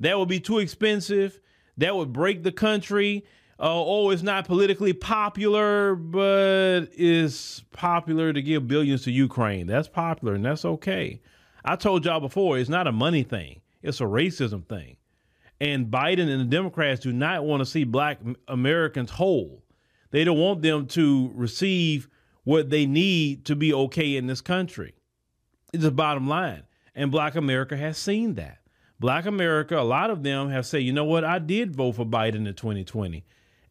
That 0.00 0.18
would 0.18 0.28
be 0.28 0.40
too 0.40 0.58
expensive. 0.58 1.38
That 1.76 1.94
would 1.94 2.12
break 2.12 2.42
the 2.42 2.52
country 2.52 3.24
uh, 3.60 3.84
oh, 3.84 4.08
it's 4.08 4.22
not 4.22 4.46
politically 4.46 4.94
popular, 4.94 5.94
but 5.94 6.88
it's 6.94 7.60
popular 7.72 8.32
to 8.32 8.40
give 8.40 8.66
billions 8.66 9.02
to 9.02 9.10
Ukraine. 9.10 9.66
That's 9.66 9.86
popular 9.86 10.34
and 10.34 10.44
that's 10.46 10.64
okay. 10.64 11.20
I 11.62 11.76
told 11.76 12.06
y'all 12.06 12.20
before, 12.20 12.58
it's 12.58 12.70
not 12.70 12.86
a 12.86 12.92
money 12.92 13.22
thing, 13.22 13.60
it's 13.82 14.00
a 14.00 14.04
racism 14.04 14.66
thing. 14.66 14.96
And 15.60 15.88
Biden 15.88 16.30
and 16.30 16.40
the 16.40 16.46
Democrats 16.46 17.02
do 17.02 17.12
not 17.12 17.44
want 17.44 17.60
to 17.60 17.66
see 17.66 17.84
black 17.84 18.18
Americans 18.48 19.10
whole. 19.10 19.62
They 20.10 20.24
don't 20.24 20.38
want 20.38 20.62
them 20.62 20.86
to 20.88 21.30
receive 21.34 22.08
what 22.44 22.70
they 22.70 22.86
need 22.86 23.44
to 23.46 23.56
be 23.56 23.72
okay 23.72 24.16
in 24.16 24.26
this 24.26 24.40
country. 24.40 24.94
It's 25.72 25.84
the 25.84 25.90
bottom 25.90 26.28
line. 26.28 26.64
And 26.94 27.10
black 27.10 27.36
America 27.36 27.76
has 27.76 27.96
seen 27.96 28.34
that. 28.34 28.58
Black 28.98 29.24
America, 29.24 29.78
a 29.78 29.82
lot 29.82 30.10
of 30.10 30.22
them 30.22 30.50
have 30.50 30.66
said, 30.66 30.82
you 30.82 30.92
know 30.92 31.04
what, 31.04 31.24
I 31.24 31.38
did 31.38 31.74
vote 31.74 31.92
for 31.92 32.04
Biden 32.04 32.46
in 32.46 32.54
2020 32.54 33.24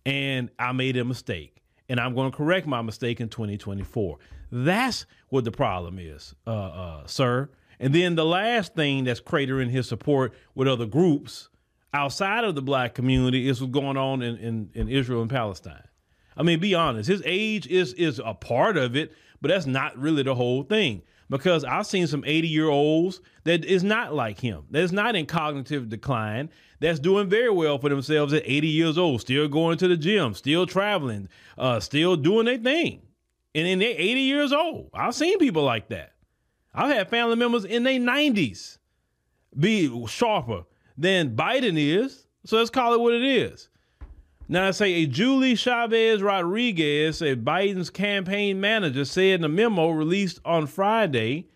and 0.05 0.49
I 0.57 0.71
made 0.71 0.97
a 0.97 1.05
mistake, 1.05 1.61
and 1.87 1.99
I'm 1.99 2.15
going 2.15 2.31
to 2.31 2.35
correct 2.35 2.65
my 2.65 2.81
mistake 2.81 3.21
in 3.21 3.29
2024. 3.29 4.17
That's 4.51 5.05
what 5.27 5.43
the 5.43 5.51
problem 5.51 5.99
is, 5.99 6.33
uh, 6.47 6.49
uh, 6.49 7.07
sir. 7.07 7.49
And 7.79 7.93
then 7.93 8.15
the 8.15 8.25
last 8.25 8.73
thing 8.73 9.03
that's 9.03 9.21
cratering 9.21 9.69
his 9.69 9.87
support 9.87 10.33
with 10.55 10.67
other 10.67 10.85
groups 10.85 11.49
outside 11.93 12.43
of 12.43 12.55
the 12.55 12.61
black 12.61 12.93
community 12.93 13.47
is 13.47 13.61
what's 13.61 13.71
going 13.71 13.97
on 13.97 14.21
in, 14.21 14.37
in, 14.37 14.69
in 14.73 14.89
Israel 14.89 15.21
and 15.21 15.29
Palestine. 15.29 15.83
I 16.39 16.43
mean, 16.43 16.59
be 16.59 16.73
honest, 16.73 17.09
his 17.09 17.21
age 17.25 17.67
is 17.67 17.93
is 17.93 18.19
a 18.23 18.33
part 18.33 18.77
of 18.77 18.95
it, 18.95 19.13
but 19.41 19.49
that's 19.49 19.65
not 19.65 19.97
really 19.97 20.23
the 20.23 20.33
whole 20.33 20.63
thing 20.63 21.01
because 21.29 21.63
I've 21.63 21.85
seen 21.85 22.07
some 22.07 22.23
80 22.25 22.47
year 22.47 22.69
olds 22.69 23.19
that 23.43 23.65
is 23.65 23.83
not 23.83 24.13
like 24.13 24.39
him, 24.39 24.63
that's 24.71 24.93
not 24.93 25.15
in 25.15 25.25
cognitive 25.25 25.89
decline, 25.89 26.49
that's 26.79 26.99
doing 26.99 27.29
very 27.29 27.51
well 27.51 27.77
for 27.77 27.89
themselves 27.89 28.33
at 28.33 28.43
80 28.45 28.67
years 28.67 28.97
old, 28.97 29.21
still 29.21 29.47
going 29.49 29.77
to 29.79 29.87
the 29.89 29.97
gym, 29.97 30.33
still 30.33 30.65
traveling, 30.65 31.27
uh, 31.57 31.81
still 31.81 32.15
doing 32.15 32.45
their 32.45 32.57
thing. 32.57 33.01
And 33.53 33.67
in 33.67 33.79
their 33.79 33.95
80 33.95 34.21
years 34.21 34.53
old, 34.53 34.89
I've 34.93 35.15
seen 35.15 35.39
people 35.39 35.63
like 35.63 35.89
that. 35.89 36.13
I've 36.73 36.93
had 36.93 37.09
family 37.09 37.35
members 37.35 37.65
in 37.65 37.83
their 37.83 37.99
90s 37.99 38.77
be 39.59 40.07
sharper 40.07 40.63
than 40.97 41.35
Biden 41.35 41.75
is. 41.75 42.27
So 42.45 42.57
let's 42.57 42.69
call 42.69 42.93
it 42.93 42.99
what 43.01 43.13
it 43.13 43.23
is. 43.23 43.69
Now, 44.51 44.67
I 44.67 44.71
say 44.71 44.93
a 44.93 45.05
Julie 45.05 45.53
Chavez 45.53 46.23
Rodriguez, 46.23 47.21
a 47.21 47.35
Biden's 47.35 47.91
campaign 47.91 48.59
manager, 48.59 49.05
said 49.05 49.41
in 49.41 49.43
a 49.43 49.47
memo 49.47 49.91
released 49.91 50.39
on 50.43 50.65
Friday, 50.65 51.49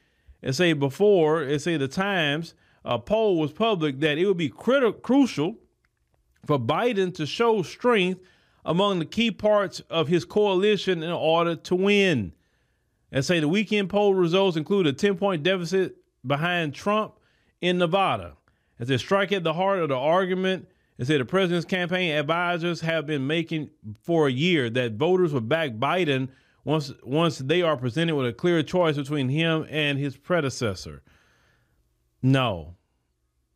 and 0.44 0.56
say 0.56 0.74
before, 0.74 1.42
and 1.42 1.60
say 1.60 1.76
the 1.76 1.88
Times 1.88 2.54
a 2.86 3.00
poll 3.00 3.40
was 3.40 3.52
public 3.52 4.00
that 4.02 4.20
it 4.20 4.28
would 4.28 4.38
be 4.38 4.50
critical 4.50 4.94
crucial 4.94 5.56
for 6.46 6.60
Biden 6.60 7.12
to 7.16 7.26
show 7.26 7.64
strength 7.64 8.22
among 8.64 9.00
the 9.00 9.06
key 9.06 9.32
parts 9.32 9.80
of 9.90 10.08
his 10.08 10.24
coalition 10.24 11.02
in 11.02 11.10
order 11.10 11.56
to 11.56 11.76
win. 11.76 12.32
And 13.12 13.26
say 13.26 13.40
the 13.40 13.48
weekend 13.48 13.90
poll 13.90 14.14
results 14.14 14.56
include 14.56 14.86
a 14.86 14.94
10 14.94 15.16
point 15.16 15.42
deficit 15.42 15.96
behind 16.28 16.76
Trump 16.76 17.16
in 17.60 17.80
Nevada. 17.80 18.34
As 18.80 18.88
they 18.88 18.98
strike 18.98 19.32
at 19.32 19.44
the 19.44 19.54
heart 19.54 19.80
of 19.80 19.90
the 19.90 19.98
argument, 19.98 20.68
it 21.04 21.08
said 21.08 21.22
the 21.22 21.26
president's 21.26 21.66
campaign 21.66 22.16
advisors 22.16 22.82
have 22.82 23.06
been 23.06 23.28
making 23.28 23.70
for 24.02 24.28
a 24.28 24.32
year 24.32 24.70
that 24.70 24.94
voters 24.94 25.34
would 25.34 25.50
back 25.50 25.72
Biden 25.72 26.30
once 26.64 26.92
once 27.04 27.40
they 27.40 27.62
are 27.62 27.76
presented 27.76 28.16
with 28.16 28.26
a 28.26 28.34
clear 28.34 28.64
choice 28.64 28.96
between 28.96 29.28
him 29.30 29.66
and 29.70 30.00
his 30.00 30.16
predecessor. 30.16 31.04
No. 32.22 32.76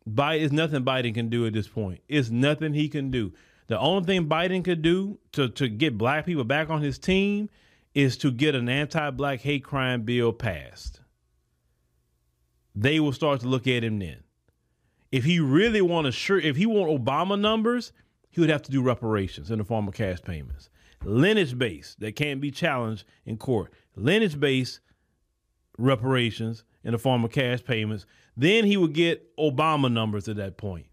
Biden 0.08 0.42
is 0.42 0.51
nothing 0.51 0.84
Biden 0.84 1.13
can 1.13 1.30
do 1.30 1.46
at 1.46 1.54
this 1.54 1.68
point. 1.68 2.01
It's 2.10 2.30
nothing 2.30 2.74
he 2.74 2.89
can 2.89 3.12
do. 3.12 3.34
The 3.68 3.80
only 3.80 4.06
thing 4.06 4.27
Biden 4.27 4.63
could 4.63 4.82
do 4.82 5.20
to, 5.34 5.48
to 5.50 5.70
get 5.70 5.98
black 5.98 6.25
people 6.25 6.44
back 6.44 6.70
on 6.70 6.82
his 6.82 7.00
team 7.00 7.50
is 7.94 8.18
to 8.18 8.32
get 8.32 8.56
an 8.56 8.68
anti-black 8.68 9.39
hate 9.39 9.63
crime 9.63 10.04
bill 10.04 10.34
passed. 10.34 11.01
They 12.75 13.00
will 13.00 13.13
start 13.13 13.42
to 13.42 13.48
look 13.48 13.68
at 13.68 13.84
him 13.84 14.00
then. 14.00 14.24
If 15.11 15.23
he 15.23 15.39
really 15.39 15.81
want 15.81 16.05
to 16.05 16.11
sure 16.11 16.39
if 16.39 16.55
he 16.55 16.65
want 16.65 16.91
Obama 16.91 17.39
numbers, 17.39 17.93
he 18.29 18.41
would 18.41 18.49
have 18.49 18.61
to 18.63 18.71
do 18.71 18.81
reparations 18.81 19.51
in 19.51 19.57
the 19.57 19.63
form 19.63 19.87
of 19.87 19.93
cash 19.93 20.21
payments. 20.21 20.69
Lineage 21.03 21.57
based 21.57 21.99
that 21.99 22.15
can't 22.15 22.41
be 22.41 22.51
challenged 22.51 23.05
in 23.25 23.37
court. 23.37 23.73
Lineage 23.95 24.39
based 24.39 24.79
reparations 25.77 26.63
in 26.83 26.91
the 26.91 26.97
form 26.97 27.23
of 27.23 27.31
cash 27.31 27.63
payments. 27.63 28.05
Then 28.35 28.65
he 28.65 28.77
would 28.77 28.93
get 28.93 29.35
Obama 29.37 29.91
numbers 29.91 30.27
at 30.27 30.35
that 30.37 30.57
point. 30.57 30.87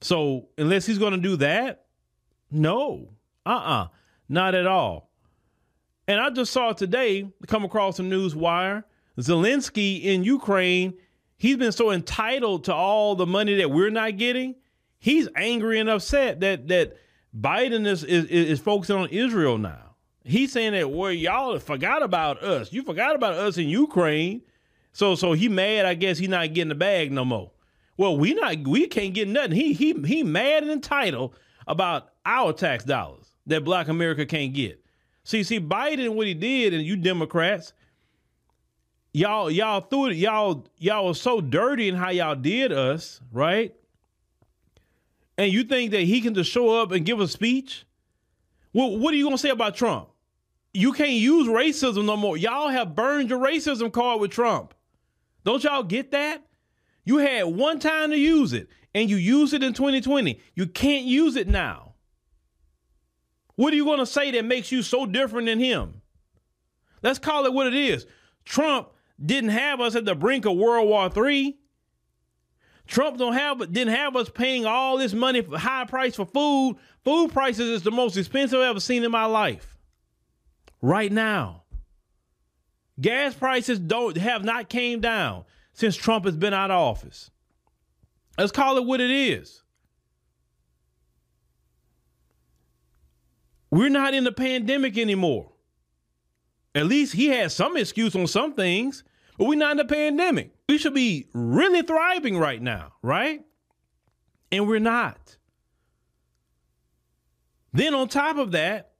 So 0.00 0.48
unless 0.56 0.86
he's 0.86 0.98
going 0.98 1.12
to 1.12 1.18
do 1.18 1.36
that, 1.36 1.84
no, 2.50 3.10
uh 3.44 3.50
uh-uh, 3.50 3.82
uh, 3.82 3.88
not 4.28 4.54
at 4.54 4.66
all. 4.66 5.10
And 6.08 6.18
I 6.18 6.30
just 6.30 6.52
saw 6.52 6.72
today 6.72 7.30
come 7.46 7.64
across 7.64 7.98
the 7.98 8.02
news 8.02 8.34
wire 8.34 8.84
Zelensky 9.18 10.02
in 10.02 10.24
Ukraine 10.24 10.94
he's 11.40 11.56
been 11.56 11.72
so 11.72 11.90
entitled 11.90 12.64
to 12.64 12.74
all 12.74 13.16
the 13.16 13.26
money 13.26 13.56
that 13.56 13.70
we're 13.70 13.90
not 13.90 14.18
getting. 14.18 14.54
He's 14.98 15.26
angry 15.34 15.80
and 15.80 15.88
upset 15.88 16.40
that 16.40 16.68
that 16.68 16.96
Biden 17.36 17.86
is 17.86 18.04
is, 18.04 18.26
is 18.26 18.60
focusing 18.60 18.96
on 18.96 19.08
Israel 19.08 19.58
now. 19.58 19.96
He's 20.22 20.52
saying 20.52 20.72
that 20.72 20.90
well, 20.90 21.10
y'all 21.10 21.58
forgot 21.58 22.02
about 22.02 22.42
us. 22.42 22.72
You 22.72 22.82
forgot 22.82 23.16
about 23.16 23.34
us 23.34 23.56
in 23.56 23.68
Ukraine. 23.68 24.42
So 24.92 25.14
so 25.14 25.32
he 25.32 25.48
mad. 25.48 25.86
I 25.86 25.94
guess 25.94 26.18
he's 26.18 26.28
not 26.28 26.52
getting 26.52 26.68
the 26.68 26.74
bag 26.74 27.10
no 27.10 27.24
more. 27.24 27.50
Well, 27.96 28.16
we 28.16 28.34
not 28.34 28.58
we 28.68 28.86
can't 28.86 29.14
get 29.14 29.26
nothing. 29.26 29.52
He 29.52 29.72
he 29.72 29.94
he 30.04 30.22
mad 30.22 30.62
and 30.62 30.70
entitled 30.70 31.34
about 31.66 32.10
our 32.26 32.52
tax 32.52 32.84
dollars 32.84 33.26
that 33.46 33.64
Black 33.64 33.88
America 33.88 34.26
can't 34.26 34.52
get. 34.52 34.84
See 35.24 35.42
see 35.42 35.60
Biden 35.60 36.14
what 36.14 36.26
he 36.26 36.34
did, 36.34 36.74
and 36.74 36.82
you 36.82 36.96
Democrats, 36.96 37.72
y'all 39.12 39.50
y'all 39.50 39.80
threw 39.80 40.06
it 40.06 40.16
y'all 40.16 40.66
y'all 40.78 41.06
was 41.06 41.20
so 41.20 41.40
dirty 41.40 41.88
in 41.88 41.94
how 41.94 42.10
y'all 42.10 42.34
did 42.34 42.72
us 42.72 43.20
right? 43.32 43.74
And 45.36 45.52
you 45.52 45.64
think 45.64 45.92
that 45.92 46.02
he 46.02 46.20
can 46.20 46.34
just 46.34 46.50
show 46.50 46.80
up 46.80 46.92
and 46.92 47.04
give 47.04 47.20
a 47.20 47.28
speech? 47.28 47.84
Well 48.72 48.98
what 48.98 49.12
are 49.12 49.16
you 49.16 49.24
gonna 49.24 49.38
say 49.38 49.50
about 49.50 49.74
trump? 49.74 50.08
You 50.72 50.92
can't 50.92 51.10
use 51.10 51.48
racism 51.48 52.04
no 52.04 52.16
more. 52.16 52.36
Y'all 52.36 52.68
have 52.68 52.94
burned 52.94 53.30
your 53.30 53.40
racism 53.40 53.92
card 53.92 54.20
with 54.20 54.30
trump. 54.30 54.74
Don't 55.44 55.64
y'all 55.64 55.82
get 55.82 56.12
that? 56.12 56.44
You 57.04 57.16
had 57.18 57.44
one 57.44 57.80
time 57.80 58.10
to 58.10 58.18
use 58.18 58.52
it 58.52 58.68
and 58.94 59.10
you 59.10 59.16
used 59.16 59.54
it 59.54 59.62
in 59.62 59.72
2020 59.72 60.40
you 60.54 60.66
can't 60.66 61.04
use 61.04 61.36
it 61.36 61.48
now. 61.48 61.94
What 63.56 63.72
are 63.72 63.76
you 63.76 63.84
gonna 63.84 64.06
say 64.06 64.30
that 64.30 64.44
makes 64.44 64.70
you 64.70 64.82
so 64.82 65.04
different 65.04 65.46
than 65.46 65.58
him? 65.58 66.00
Let's 67.02 67.18
call 67.18 67.46
it 67.46 67.52
what 67.52 67.66
it 67.66 67.74
is. 67.74 68.06
Trump 68.44 68.88
didn't 69.24 69.50
have 69.50 69.80
us 69.80 69.94
at 69.94 70.04
the 70.04 70.14
brink 70.14 70.44
of 70.46 70.56
World 70.56 70.88
War 70.88 71.10
III. 71.14 71.56
Trump 72.86 73.18
don't 73.18 73.34
have 73.34 73.58
didn't 73.72 73.94
have 73.94 74.16
us 74.16 74.28
paying 74.28 74.66
all 74.66 74.98
this 74.98 75.12
money 75.12 75.42
for 75.42 75.56
high 75.58 75.84
price 75.84 76.16
for 76.16 76.26
food. 76.26 76.76
Food 77.04 77.32
prices 77.32 77.68
is 77.68 77.82
the 77.82 77.90
most 77.90 78.16
expensive 78.16 78.58
I've 78.58 78.70
ever 78.70 78.80
seen 78.80 79.04
in 79.04 79.10
my 79.10 79.26
life. 79.26 79.76
Right 80.82 81.12
now. 81.12 81.62
Gas 83.00 83.34
prices 83.34 83.78
don't 83.78 84.16
have 84.16 84.44
not 84.44 84.68
came 84.68 85.00
down 85.00 85.44
since 85.72 85.96
Trump 85.96 86.24
has 86.24 86.36
been 86.36 86.52
out 86.52 86.70
of 86.70 86.78
office. 86.78 87.30
Let's 88.36 88.52
call 88.52 88.76
it 88.76 88.84
what 88.84 89.00
it 89.00 89.10
is. 89.10 89.62
We're 93.70 93.88
not 93.88 94.14
in 94.14 94.24
the 94.24 94.32
pandemic 94.32 94.98
anymore. 94.98 95.52
At 96.74 96.86
least 96.86 97.14
he 97.14 97.28
has 97.28 97.54
some 97.54 97.76
excuse 97.76 98.14
on 98.14 98.26
some 98.26 98.54
things. 98.54 99.04
But 99.40 99.46
we're 99.46 99.58
not 99.58 99.72
in 99.72 99.80
a 99.80 99.86
pandemic. 99.86 100.52
We 100.68 100.76
should 100.76 100.92
be 100.92 101.26
really 101.32 101.80
thriving 101.80 102.36
right 102.36 102.60
now, 102.60 102.92
right? 103.02 103.40
And 104.52 104.68
we're 104.68 104.80
not. 104.80 105.38
Then 107.72 107.94
on 107.94 108.08
top 108.08 108.36
of 108.36 108.52
that, 108.52 108.92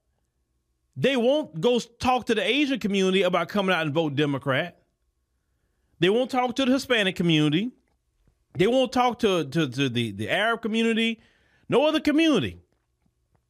they 0.97 1.17
won't 1.17 1.61
go 1.61 1.79
talk 1.79 2.27
to 2.27 2.35
the 2.35 2.43
Asian 2.43 2.79
community 2.79 3.21
about 3.21 3.49
coming 3.49 3.75
out 3.75 3.83
and 3.83 3.93
vote 3.93 4.15
Democrat. 4.15 4.81
They 5.99 6.09
won't 6.09 6.31
talk 6.31 6.57
to 6.57 6.65
the 6.65 6.73
Hispanic 6.73 7.17
community. 7.17 7.73
They 8.55 8.67
won't 8.67 8.93
talk 8.93 9.19
to, 9.19 9.45
to, 9.45 9.69
to 9.69 9.89
the, 9.91 10.13
the 10.13 10.31
Arab 10.31 10.63
community, 10.63 11.21
no 11.69 11.87
other 11.87 12.01
community 12.01 12.61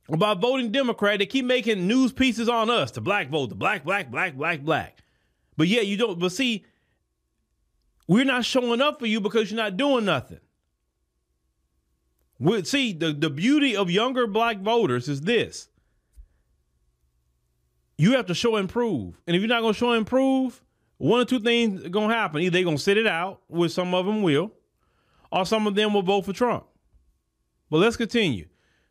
about 0.08 0.40
voting 0.40 0.72
Democrat. 0.72 1.18
They 1.18 1.26
keep 1.26 1.44
making 1.44 1.86
news 1.86 2.12
pieces 2.12 2.48
on 2.48 2.70
us, 2.70 2.90
the 2.90 3.00
black 3.00 3.28
vote, 3.28 3.48
the 3.48 3.54
black, 3.54 3.84
black, 3.84 4.10
black, 4.10 4.34
black, 4.34 4.62
black. 4.62 4.98
But 5.56 5.68
yeah, 5.68 5.82
you 5.82 5.96
don't, 5.96 6.18
but 6.18 6.32
see, 6.32 6.64
we're 8.08 8.24
not 8.24 8.44
showing 8.44 8.80
up 8.80 8.98
for 8.98 9.06
you 9.06 9.20
because 9.20 9.50
you're 9.50 9.62
not 9.62 9.76
doing 9.76 10.04
nothing. 10.04 10.40
We, 12.38 12.64
see, 12.64 12.92
the, 12.92 13.12
the 13.12 13.30
beauty 13.30 13.76
of 13.76 13.90
younger 13.90 14.26
black 14.26 14.60
voters 14.60 15.08
is 15.08 15.20
this. 15.20 15.68
You 17.98 18.12
have 18.12 18.26
to 18.26 18.34
show 18.34 18.56
and 18.56 18.68
prove. 18.68 19.20
And 19.26 19.36
if 19.36 19.42
you're 19.42 19.48
not 19.48 19.60
going 19.60 19.74
to 19.74 19.78
show 19.78 19.92
and 19.92 20.06
prove, 20.06 20.62
one 20.96 21.20
or 21.20 21.24
two 21.26 21.38
things 21.38 21.84
are 21.84 21.90
going 21.90 22.08
to 22.08 22.14
happen. 22.14 22.40
Either 22.40 22.50
they're 22.50 22.64
going 22.64 22.78
to 22.78 22.82
sit 22.82 22.96
it 22.96 23.06
out, 23.06 23.42
which 23.48 23.72
some 23.72 23.94
of 23.94 24.06
them 24.06 24.22
will, 24.22 24.52
or 25.30 25.44
some 25.44 25.66
of 25.66 25.74
them 25.74 25.92
will 25.92 26.02
vote 26.02 26.24
for 26.24 26.32
Trump. 26.32 26.64
But 27.68 27.78
let's 27.78 27.96
continue. 27.96 28.48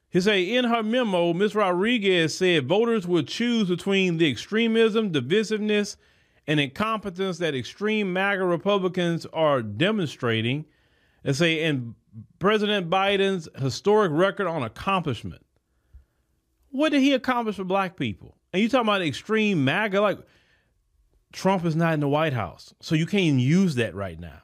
He 0.10 0.22
say 0.22 0.44
in 0.44 0.66
her 0.66 0.82
memo, 0.82 1.34
Ms. 1.34 1.54
Rodriguez 1.54 2.36
said 2.36 2.68
voters 2.68 3.08
will 3.08 3.24
choose 3.24 3.70
between 3.70 4.18
the 4.18 4.30
extremism, 4.30 5.12
divisiveness, 5.12 5.98
and 6.48 6.60
incompetence 6.60 7.38
that 7.38 7.54
extreme 7.54 8.12
MAGA 8.12 8.44
Republicans 8.44 9.28
are 9.28 9.62
demonstrating, 9.62 10.66
and 11.24 11.36
say, 11.36 11.64
in 11.64 11.94
President 12.40 12.90
Biden's 12.90 13.48
historic 13.62 14.12
record 14.12 14.48
on 14.48 14.64
accomplishment. 14.64 15.46
What 16.72 16.92
did 16.92 17.02
he 17.02 17.14
accomplish 17.14 17.58
for 17.58 17.64
black 17.64 17.98
people? 17.98 18.36
And 18.52 18.64
you 18.64 18.70
talking 18.70 18.88
about 18.88 19.04
extreme 19.04 19.64
MAGA? 19.64 20.02
Like 20.02 20.20
Trump 21.32 21.66
is 21.66 21.76
not 21.76 21.94
in 21.94 22.00
the 22.00 22.08
White 22.08 22.34
House, 22.34 22.74
so 22.82 22.96
you 22.96 23.06
can't 23.06 23.40
use 23.40 23.76
that 23.76 23.94
right 23.94 24.20
now. 24.20 24.42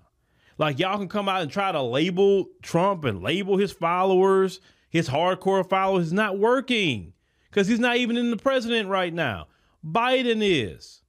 Like 0.60 0.78
y'all 0.78 0.98
can 0.98 1.10
come 1.10 1.28
out 1.28 1.42
and 1.42 1.52
try 1.52 1.72
to 1.72 1.82
label 1.82 2.48
Trump 2.62 3.04
and 3.06 3.24
label 3.24 3.58
his 3.58 3.72
followers, 3.72 4.60
his 4.96 5.10
hardcore 5.10 5.68
followers. 5.70 6.06
It's 6.06 6.14
not 6.14 6.40
working 6.40 7.12
because 7.50 7.68
he's 7.68 7.82
not 7.82 7.98
even 7.98 8.16
in 8.16 8.32
the 8.32 8.38
president 8.38 8.88
right 8.88 9.14
now. 9.14 9.48
Biden 9.86 10.40
is. 10.42 11.02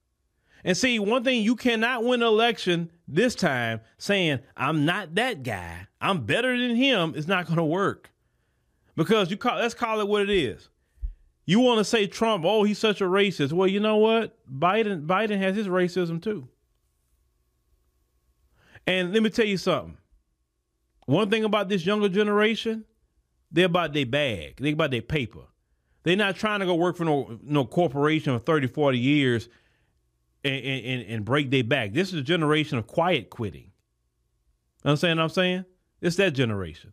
And 0.64 0.76
see, 0.76 0.98
one 0.98 1.22
thing 1.22 1.44
you 1.44 1.54
cannot 1.54 2.02
win 2.02 2.20
an 2.20 2.26
election 2.26 2.90
this 3.06 3.36
time 3.36 3.80
saying, 3.96 4.40
I'm 4.56 4.84
not 4.84 5.14
that 5.14 5.44
guy, 5.44 5.86
I'm 6.00 6.26
better 6.26 6.58
than 6.58 6.74
him, 6.74 7.14
is 7.14 7.28
not 7.28 7.46
going 7.46 7.58
to 7.58 7.64
work. 7.64 8.10
Because 8.96 9.30
you 9.30 9.36
call, 9.36 9.58
let's 9.58 9.72
call 9.74 10.00
it 10.00 10.08
what 10.08 10.22
it 10.22 10.30
is. 10.30 10.68
You 11.44 11.60
want 11.60 11.78
to 11.78 11.84
say 11.84 12.08
Trump, 12.08 12.44
oh, 12.44 12.64
he's 12.64 12.80
such 12.80 13.00
a 13.00 13.04
racist. 13.04 13.52
Well, 13.52 13.68
you 13.68 13.78
know 13.78 13.98
what? 13.98 14.36
Biden 14.52 15.06
Biden 15.06 15.38
has 15.38 15.54
his 15.54 15.68
racism 15.68 16.20
too. 16.20 16.48
And 18.84 19.12
let 19.12 19.22
me 19.22 19.30
tell 19.30 19.46
you 19.46 19.58
something. 19.58 19.96
One 21.04 21.30
thing 21.30 21.44
about 21.44 21.68
this 21.68 21.86
younger 21.86 22.08
generation, 22.08 22.84
they're 23.50 23.66
about 23.66 23.92
their 23.92 24.06
bag. 24.06 24.56
They're 24.58 24.72
about 24.72 24.90
their 24.90 25.02
paper. 25.02 25.42
They're 26.02 26.16
not 26.16 26.36
trying 26.36 26.60
to 26.60 26.66
go 26.66 26.74
work 26.74 26.96
for 26.96 27.04
no 27.04 27.38
no 27.42 27.64
corporation 27.64 28.38
for 28.38 28.44
30, 28.44 28.68
40 28.68 28.98
years 28.98 29.48
and, 30.44 30.64
and, 30.64 31.02
and 31.02 31.24
break 31.24 31.50
their 31.50 31.64
back. 31.64 31.92
This 31.92 32.08
is 32.08 32.14
a 32.14 32.22
generation 32.22 32.78
of 32.78 32.86
quiet 32.86 33.30
quitting. 33.30 33.72
Understand 34.84 35.18
what 35.18 35.24
I'm 35.24 35.30
saying? 35.30 35.64
It's 36.00 36.16
that 36.16 36.32
generation. 36.32 36.92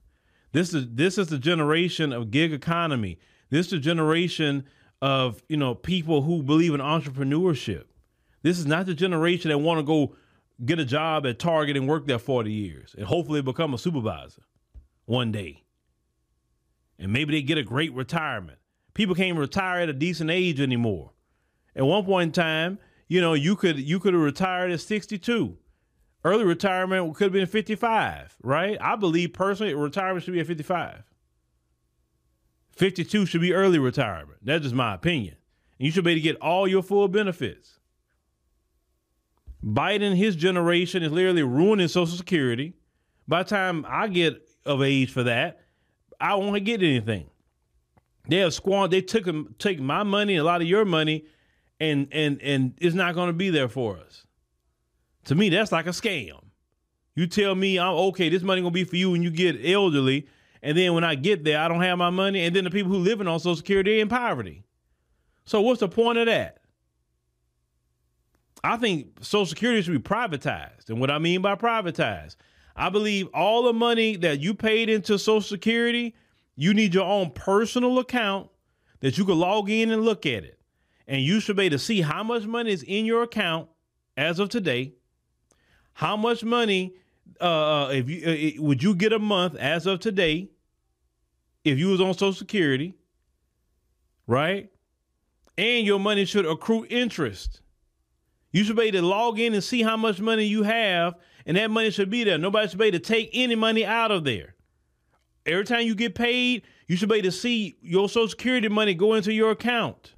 This 0.51 0.73
is 0.73 0.87
this 0.89 1.17
is 1.17 1.27
the 1.27 1.37
generation 1.37 2.13
of 2.13 2.31
gig 2.31 2.53
economy. 2.53 3.19
This 3.49 3.67
is 3.67 3.73
a 3.73 3.79
generation 3.79 4.65
of 5.01 5.43
you 5.49 5.57
know 5.57 5.75
people 5.75 6.21
who 6.21 6.41
believe 6.41 6.73
in 6.73 6.79
entrepreneurship. 6.79 7.85
This 8.41 8.59
is 8.59 8.65
not 8.65 8.85
the 8.85 8.93
generation 8.93 9.49
that 9.49 9.57
want 9.57 9.79
to 9.79 9.83
go 9.83 10.15
get 10.63 10.79
a 10.79 10.85
job 10.85 11.25
at 11.25 11.39
Target 11.39 11.77
and 11.77 11.87
work 11.87 12.05
there 12.05 12.19
40 12.19 12.51
years 12.51 12.95
and 12.97 13.05
hopefully 13.05 13.41
become 13.41 13.73
a 13.73 13.77
supervisor 13.77 14.43
one 15.05 15.31
day. 15.31 15.62
And 16.99 17.11
maybe 17.11 17.33
they 17.33 17.41
get 17.41 17.57
a 17.57 17.63
great 17.63 17.93
retirement. 17.93 18.59
People 18.93 19.15
can't 19.15 19.37
retire 19.37 19.81
at 19.81 19.89
a 19.89 19.93
decent 19.93 20.29
age 20.29 20.61
anymore. 20.61 21.11
At 21.75 21.85
one 21.85 22.05
point 22.05 22.27
in 22.27 22.31
time, 22.31 22.79
you 23.07 23.19
know, 23.19 23.33
you 23.33 23.55
could 23.55 23.79
you 23.79 23.99
could 23.99 24.13
have 24.13 24.21
retired 24.21 24.71
at 24.71 24.79
62 24.79 25.57
Early 26.25 26.45
retirement 26.45 27.15
could 27.15 27.25
have 27.25 27.33
been 27.33 27.45
55, 27.45 28.37
right? 28.43 28.77
I 28.79 28.95
believe 28.95 29.33
personally 29.33 29.73
retirement 29.73 30.23
should 30.23 30.33
be 30.33 30.39
at 30.39 30.47
55. 30.47 31.03
52 32.71 33.25
should 33.25 33.41
be 33.41 33.53
early 33.53 33.77
retirement. 33.77 34.39
That's 34.41 34.63
just 34.63 34.75
my 34.75 34.93
opinion. 34.93 35.35
And 35.77 35.85
you 35.85 35.91
should 35.91 36.05
be 36.05 36.11
able 36.11 36.19
to 36.19 36.23
get 36.23 36.37
all 36.37 36.67
your 36.67 36.81
full 36.81 37.07
benefits. 37.09 37.79
Biden, 39.63 40.15
his 40.15 40.35
generation, 40.35 41.03
is 41.03 41.11
literally 41.11 41.43
ruining 41.43 41.87
Social 41.87 42.17
Security. 42.17 42.73
By 43.27 43.43
the 43.43 43.49
time 43.49 43.85
I 43.87 44.07
get 44.07 44.49
of 44.65 44.81
age 44.81 45.11
for 45.11 45.23
that, 45.23 45.61
I 46.23 46.35
won't 46.35 46.63
get 46.63 46.81
anything. 46.81 47.29
They 48.29 48.37
have 48.37 48.53
squandered. 48.53 48.91
They 48.91 49.01
took 49.01 49.25
them, 49.25 49.53
take 49.59 49.81
my 49.81 50.03
money, 50.03 50.37
a 50.37 50.43
lot 50.43 50.61
of 50.61 50.67
your 50.67 50.85
money, 50.85 51.25
and 51.81 52.07
and 52.13 52.41
and 52.41 52.73
it's 52.79 52.95
not 52.95 53.13
going 53.13 53.27
to 53.27 53.33
be 53.33 53.49
there 53.49 53.67
for 53.67 53.97
us. 53.97 54.25
To 55.25 55.35
me, 55.35 55.49
that's 55.49 55.73
like 55.73 55.85
a 55.85 55.89
scam. 55.89 56.39
You 57.15 57.27
tell 57.27 57.53
me 57.53 57.77
I'm 57.77 57.93
okay. 57.93 58.29
This 58.29 58.41
money 58.41 58.61
gonna 58.61 58.71
be 58.71 58.85
for 58.85 58.95
you 58.95 59.11
when 59.11 59.21
you 59.21 59.31
get 59.31 59.63
elderly, 59.65 60.27
and 60.61 60.77
then 60.77 60.93
when 60.93 61.03
I 61.03 61.15
get 61.15 61.43
there, 61.43 61.59
I 61.59 61.67
don't 61.67 61.81
have 61.81 61.97
my 61.97 62.09
money, 62.09 62.45
and 62.45 62.55
then 62.55 62.63
the 62.63 62.71
people 62.71 62.91
who 62.91 62.99
living 62.99 63.27
on 63.27 63.39
Social 63.39 63.57
Security 63.57 63.99
in 63.99 64.07
poverty. 64.07 64.63
So 65.45 65.59
what's 65.59 65.81
the 65.81 65.89
point 65.89 66.17
of 66.17 66.27
that? 66.27 66.59
I 68.63 68.77
think 68.77 69.07
Social 69.21 69.45
Security 69.45 69.81
should 69.81 69.91
be 69.91 69.99
privatized. 69.99 70.89
And 70.89 71.01
what 71.01 71.11
I 71.11 71.19
mean 71.19 71.41
by 71.41 71.55
privatized, 71.55 72.37
I 72.75 72.89
believe 72.89 73.27
all 73.33 73.63
the 73.63 73.73
money 73.73 74.15
that 74.17 74.39
you 74.39 74.53
paid 74.53 74.89
into 74.89 75.19
Social 75.19 75.41
Security, 75.41 76.15
you 76.55 76.73
need 76.73 76.93
your 76.93 77.05
own 77.05 77.31
personal 77.31 77.99
account 77.99 78.49
that 79.01 79.17
you 79.17 79.25
can 79.25 79.37
log 79.37 79.69
in 79.69 79.91
and 79.91 80.03
look 80.03 80.25
at 80.25 80.43
it. 80.43 80.59
And 81.07 81.21
you 81.21 81.39
should 81.39 81.57
be 81.57 81.63
able 81.63 81.75
to 81.75 81.79
see 81.79 82.01
how 82.01 82.23
much 82.23 82.45
money 82.45 82.71
is 82.71 82.83
in 82.83 83.05
your 83.05 83.23
account 83.23 83.69
as 84.17 84.39
of 84.39 84.49
today, 84.49 84.93
how 85.93 86.17
much 86.17 86.43
money 86.43 86.95
uh, 87.41 87.85
uh 87.85 87.89
if 87.89 88.09
you 88.09 88.59
uh, 88.59 88.63
would 88.63 88.83
you 88.83 88.95
get 88.95 89.11
a 89.11 89.19
month 89.19 89.55
as 89.55 89.85
of 89.85 89.99
today 89.99 90.49
if 91.63 91.77
you 91.77 91.89
was 91.89 92.01
on 92.01 92.13
Social 92.13 92.33
Security, 92.33 92.95
right? 94.27 94.69
And 95.57 95.85
your 95.85 95.99
money 95.99 96.25
should 96.25 96.45
accrue 96.45 96.85
interest. 96.89 97.61
You 98.51 98.63
should 98.63 98.75
be 98.75 98.83
able 98.83 98.99
to 98.99 99.05
log 99.05 99.39
in 99.39 99.53
and 99.53 99.63
see 99.63 99.81
how 99.81 99.97
much 99.97 100.19
money 100.19 100.45
you 100.45 100.63
have, 100.63 101.15
and 101.45 101.57
that 101.57 101.71
money 101.71 101.91
should 101.91 102.09
be 102.09 102.23
there. 102.23 102.37
Nobody 102.37 102.67
should 102.67 102.79
be 102.79 102.85
able 102.85 102.99
to 102.99 103.03
take 103.03 103.29
any 103.33 103.55
money 103.55 103.85
out 103.85 104.11
of 104.11 104.23
there. 104.23 104.55
Every 105.45 105.65
time 105.65 105.85
you 105.85 105.95
get 105.95 106.15
paid, 106.15 106.63
you 106.87 106.95
should 106.95 107.09
be 107.09 107.15
able 107.15 107.29
to 107.29 107.31
see 107.31 107.77
your 107.81 108.07
Social 108.07 108.29
Security 108.29 108.69
money 108.69 108.93
go 108.93 109.13
into 109.13 109.33
your 109.33 109.51
account. 109.51 110.13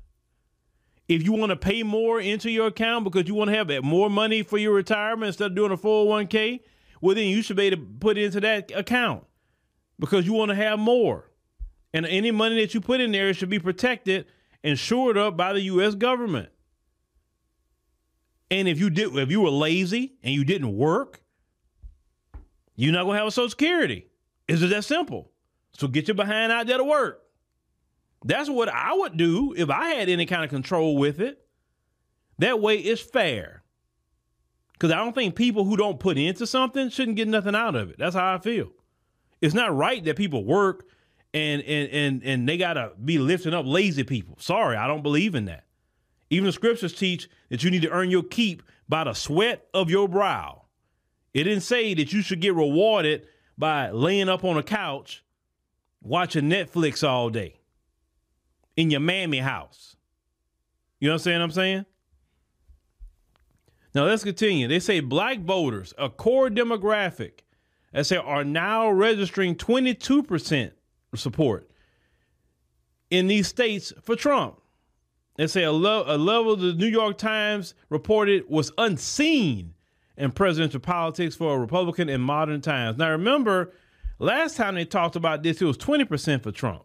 If 1.08 1.24
you 1.24 1.34
want 1.34 1.52
to 1.52 1.56
pay 1.56 1.84
more 1.84 2.20
into 2.20 2.50
your 2.50 2.68
account 2.68 3.04
because 3.04 3.28
you 3.28 3.36
want 3.36 3.52
to 3.52 3.56
have 3.56 3.84
more 3.84 4.10
money 4.10 4.44
for 4.44 4.58
your 4.58 4.74
retirement 4.74 5.28
instead 5.28 5.52
of 5.52 5.56
doing 5.56 5.72
a 5.72 5.78
401k, 5.78 6.62
well, 7.02 7.16
then 7.16 7.28
you 7.28 7.42
should 7.42 7.58
be 7.58 7.68
able 7.68 7.78
to 7.78 7.84
put 8.00 8.18
it 8.18 8.24
into 8.24 8.40
that 8.42 8.72
account 8.76 9.24
because 10.00 10.26
you 10.26 10.34
want 10.34 10.50
to 10.50 10.56
have 10.56 10.80
more. 10.80 11.30
And 11.94 12.06
any 12.06 12.32
money 12.32 12.60
that 12.62 12.74
you 12.74 12.82
put 12.82 13.02
in 13.02 13.12
there 13.12 13.34
should 13.34 13.50
be 13.50 13.60
protected 13.60 14.26
and 14.64 14.78
shored 14.78 15.18
up 15.18 15.38
by 15.38 15.54
the 15.54 15.62
U.S. 15.62 15.96
government. 15.96 16.50
And 18.52 18.68
if 18.68 18.80
you 18.80 18.90
did, 18.90 19.16
if 19.16 19.32
you 19.32 19.42
were 19.42 19.50
lazy 19.50 20.14
and 20.24 20.34
you 20.34 20.44
didn't 20.44 20.76
work, 20.76 21.22
you're 22.76 22.94
not 22.94 23.06
gonna 23.06 23.18
have 23.18 23.28
a 23.28 23.32
Social 23.32 23.50
Security. 23.50 24.08
Is 24.48 24.62
it 24.62 24.68
that 24.68 24.84
simple? 24.84 25.32
So 25.74 25.88
get 25.88 26.08
your 26.08 26.16
behind 26.16 26.52
out 26.52 26.68
there 26.68 26.78
to 26.78 26.84
work. 26.84 27.22
That's 28.24 28.50
what 28.50 28.70
I 28.70 28.94
would 28.94 29.18
do 29.18 29.54
if 29.56 29.70
I 29.70 29.90
had 29.90 30.10
any 30.10 30.26
kind 30.26 30.44
of 30.44 30.50
control 30.50 30.98
with 30.98 31.20
it. 31.20 31.46
That 32.40 32.60
way 32.60 32.78
it's 32.78 33.02
fair. 33.02 33.64
Because 34.74 34.92
I 34.92 34.98
don't 34.98 35.14
think 35.14 35.36
people 35.36 35.64
who 35.64 35.78
don't 35.78 36.00
put 36.00 36.18
into 36.18 36.46
something 36.46 36.90
shouldn't 36.90 37.18
get 37.18 37.28
nothing 37.28 37.56
out 37.56 37.76
of 37.76 37.90
it. 37.90 37.98
That's 37.98 38.16
how 38.16 38.34
I 38.34 38.40
feel. 38.40 38.72
It's 39.42 39.54
not 39.54 39.76
right 39.76 40.04
that 40.04 40.18
people 40.18 40.44
work 40.44 40.86
and 41.34 41.62
and 41.64 41.90
and 41.92 42.24
and 42.24 42.50
they 42.50 42.58
gotta 42.58 42.92
be 43.04 43.18
lifting 43.18 43.54
up 43.54 43.66
lazy 43.66 44.04
people. 44.04 44.38
Sorry, 44.40 44.76
I 44.76 44.88
don't 44.88 45.04
believe 45.04 45.36
in 45.36 45.46
that. 45.46 45.66
Even 46.30 46.46
the 46.46 46.52
scriptures 46.52 46.94
teach 46.94 47.30
that 47.50 47.64
you 47.64 47.72
need 47.72 47.84
to 47.84 47.90
earn 47.90 48.10
your 48.10 48.24
keep 48.24 48.64
by 48.90 49.04
the 49.04 49.14
sweat 49.14 49.68
of 49.74 49.90
your 49.90 50.08
brow. 50.08 50.64
It 51.34 51.44
didn't 51.44 51.62
say 51.64 51.94
that 51.94 52.14
you 52.14 52.22
should 52.22 52.42
get 52.42 52.56
rewarded 52.56 53.28
by 53.58 53.92
laying 53.92 54.30
up 54.30 54.44
on 54.44 54.58
a 54.58 54.64
couch 54.64 55.24
watching 56.02 56.50
Netflix 56.50 57.08
all 57.08 57.30
day 57.30 57.60
in 58.76 58.92
your 58.92 59.00
mammy 59.00 59.40
house. 59.40 59.96
You 61.00 61.10
know 61.10 61.16
what 61.16 61.28
I'm 61.28 61.52
saying? 61.52 61.86
Now 63.94 64.06
let's 64.06 64.24
continue. 64.24 64.68
They 64.68 64.80
say 64.80 65.00
black 65.00 65.40
voters, 65.40 65.94
a 65.98 66.10
core 66.10 66.50
demographic, 66.50 67.40
they 67.94 68.04
say 68.04 68.18
are 68.18 68.44
now 68.44 68.90
registering 68.90 69.56
22% 69.56 70.72
support 71.16 71.70
in 73.10 73.28
these 73.28 73.48
states 73.48 73.94
for 74.02 74.18
Trump. 74.18 74.60
They 75.38 75.48
say 75.48 75.64
a, 75.64 75.72
lo- 75.72 76.06
a 76.08 76.18
level 76.18 76.56
the 76.56 76.74
New 76.74 76.88
York 76.88 77.18
Times 77.18 77.74
reported 77.90 78.46
was 78.48 78.72
unseen 78.78 79.74
in 80.18 80.32
presidential 80.32 80.80
politics 80.80 81.36
for 81.36 81.56
a 81.56 81.60
Republican 81.60 82.08
in 82.10 82.22
modern 82.22 82.62
times. 82.62 82.98
Now, 82.98 83.12
remember, 83.12 83.74
last 84.18 84.56
time 84.56 84.76
they 84.76 84.86
talked 84.86 85.16
about 85.16 85.44
this, 85.44 85.62
it 85.62 85.66
was 85.66 85.78
20% 85.78 86.44
for 86.44 86.52
Trump. 86.52 86.84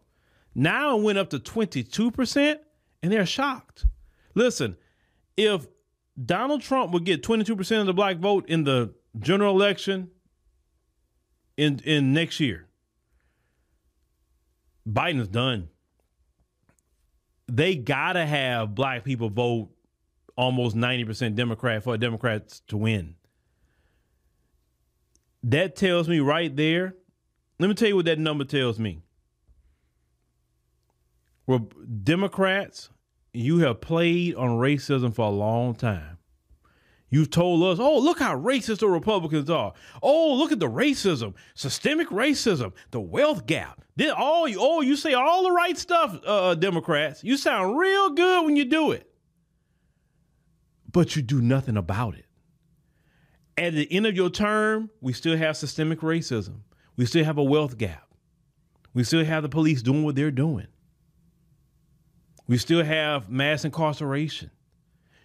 Now 0.55 0.99
it 0.99 1.03
went 1.03 1.19
up 1.19 1.31
to 1.31 1.39
22%, 1.39 2.59
and 3.03 3.13
they're 3.13 3.25
shocked. 3.25 3.87
Listen, 4.35 4.77
if 5.37 5.67
Donald 6.23 6.63
Trump 6.63 6.93
would 6.93 7.05
get 7.05 7.23
22% 7.23 7.81
of 7.81 7.87
the 7.87 7.95
black 7.95 8.17
vote 8.17 8.49
in 8.49 8.65
the 8.65 8.93
general 9.19 9.55
election 9.55 10.11
in, 11.57 11.81
in 11.85 12.13
next 12.13 12.41
year, 12.41 12.67
Biden's 14.89 15.29
done 15.29 15.69
they 17.57 17.77
gotta 17.77 18.25
have 18.25 18.75
black 18.75 19.05
people 19.05 19.31
vote 19.31 19.71
almost 20.37 20.77
90% 20.77 21.35
Democrat 21.35 21.83
for 21.83 21.97
Democrats 21.99 22.61
to 22.69 22.77
win. 22.77 23.15
That 25.43 25.77
tells 25.77 26.09
me 26.09 26.21
right 26.21 26.55
there. 26.55 26.95
Let 27.59 27.69
me 27.69 27.75
tell 27.75 27.89
you 27.89 27.97
what 27.97 28.07
that 28.07 28.19
number 28.19 28.45
tells 28.45 28.79
me. 28.79 29.01
Well, 31.47 31.69
Democrats, 32.03 32.91
you 33.33 33.59
have 33.59 33.81
played 33.81 34.35
on 34.35 34.51
racism 34.51 35.15
for 35.15 35.27
a 35.27 35.31
long 35.31 35.75
time. 35.75 36.19
You've 37.11 37.31
told 37.31 37.64
us, 37.64 37.79
oh, 37.81 37.99
look 37.99 38.20
how 38.20 38.37
racist 38.37 38.79
the 38.79 38.88
Republicans 38.88 39.51
are. 39.51 39.73
Oh, 40.01 40.35
look 40.35 40.53
at 40.53 40.61
the 40.61 40.68
racism, 40.68 41.35
systemic 41.55 42.09
racism, 42.09 42.73
the 42.92 43.01
wealth 43.01 43.46
gap. 43.46 43.83
Did 43.96 44.11
all 44.11 44.46
you 44.46 44.59
oh, 44.61 44.81
you 44.81 44.94
say 44.94 45.12
all 45.14 45.42
the 45.42 45.51
right 45.51 45.77
stuff, 45.77 46.16
uh, 46.25 46.55
Democrats. 46.55 47.25
You 47.25 47.37
sound 47.37 47.77
real 47.77 48.11
good 48.11 48.44
when 48.44 48.55
you 48.57 48.64
do 48.64 48.92
it. 48.92 49.11
But 50.92 51.16
you 51.16 51.23
do 51.23 51.40
nothing 51.40 51.77
about 51.77 52.14
it. 52.14 52.27
At 53.59 53.75
the 53.75 53.92
end 53.92 54.07
of 54.07 54.14
your 54.14 54.31
term, 54.31 54.90
we 55.01 55.12
still 55.12 55.37
have 55.37 55.57
systemic 55.57 56.01
racism. 56.01 56.61
We 56.96 57.07
still 57.07 57.25
have 57.25 57.38
a 57.38 57.44
wealth 57.44 57.77
gap. 57.77 58.07
We 58.94 59.05
still 59.05 59.25
have 59.25 59.42
the 59.42 59.49
police 59.49 59.83
doing 59.83 60.05
what 60.05 60.14
they're 60.14 60.31
doing. 60.31 60.66
We 62.46 62.57
still 62.59 62.83
have 62.83 63.29
mass 63.29 63.64
incarceration. 63.64 64.51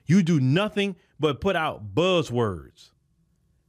You 0.05 0.23
do 0.23 0.39
nothing 0.39 0.95
but 1.19 1.41
put 1.41 1.55
out 1.55 1.95
buzzwords 1.95 2.91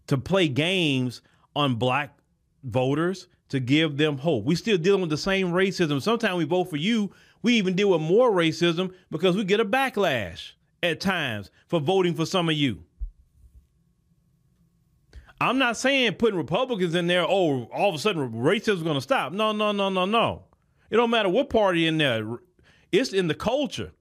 to 0.06 0.18
play 0.18 0.48
games 0.48 1.22
on 1.54 1.76
black 1.76 2.18
voters 2.62 3.28
to 3.48 3.60
give 3.60 3.96
them 3.96 4.18
hope. 4.18 4.44
We 4.44 4.54
still 4.54 4.78
dealing 4.78 5.00
with 5.00 5.10
the 5.10 5.16
same 5.16 5.52
racism. 5.52 6.02
Sometimes 6.02 6.36
we 6.36 6.44
vote 6.44 6.68
for 6.68 6.76
you. 6.76 7.12
We 7.42 7.54
even 7.54 7.74
deal 7.74 7.90
with 7.90 8.00
more 8.00 8.30
racism 8.30 8.92
because 9.10 9.36
we 9.36 9.44
get 9.44 9.60
a 9.60 9.64
backlash 9.64 10.52
at 10.82 11.00
times 11.00 11.50
for 11.68 11.80
voting 11.80 12.14
for 12.14 12.26
some 12.26 12.48
of 12.48 12.56
you. 12.56 12.82
I'm 15.40 15.58
not 15.58 15.76
saying 15.76 16.14
putting 16.14 16.38
Republicans 16.38 16.94
in 16.94 17.06
there, 17.06 17.22
oh, 17.22 17.64
all 17.64 17.90
of 17.90 17.94
a 17.94 17.98
sudden 17.98 18.32
racism 18.32 18.76
is 18.76 18.82
going 18.82 18.94
to 18.94 19.02
stop. 19.02 19.32
No, 19.32 19.52
no, 19.52 19.70
no, 19.72 19.90
no, 19.90 20.06
no. 20.06 20.44
It 20.90 20.96
don't 20.96 21.10
matter 21.10 21.28
what 21.28 21.50
party 21.50 21.86
in 21.86 21.98
there. 21.98 22.38
It's 22.90 23.12
in 23.12 23.28
the 23.28 23.34
culture 23.34 23.92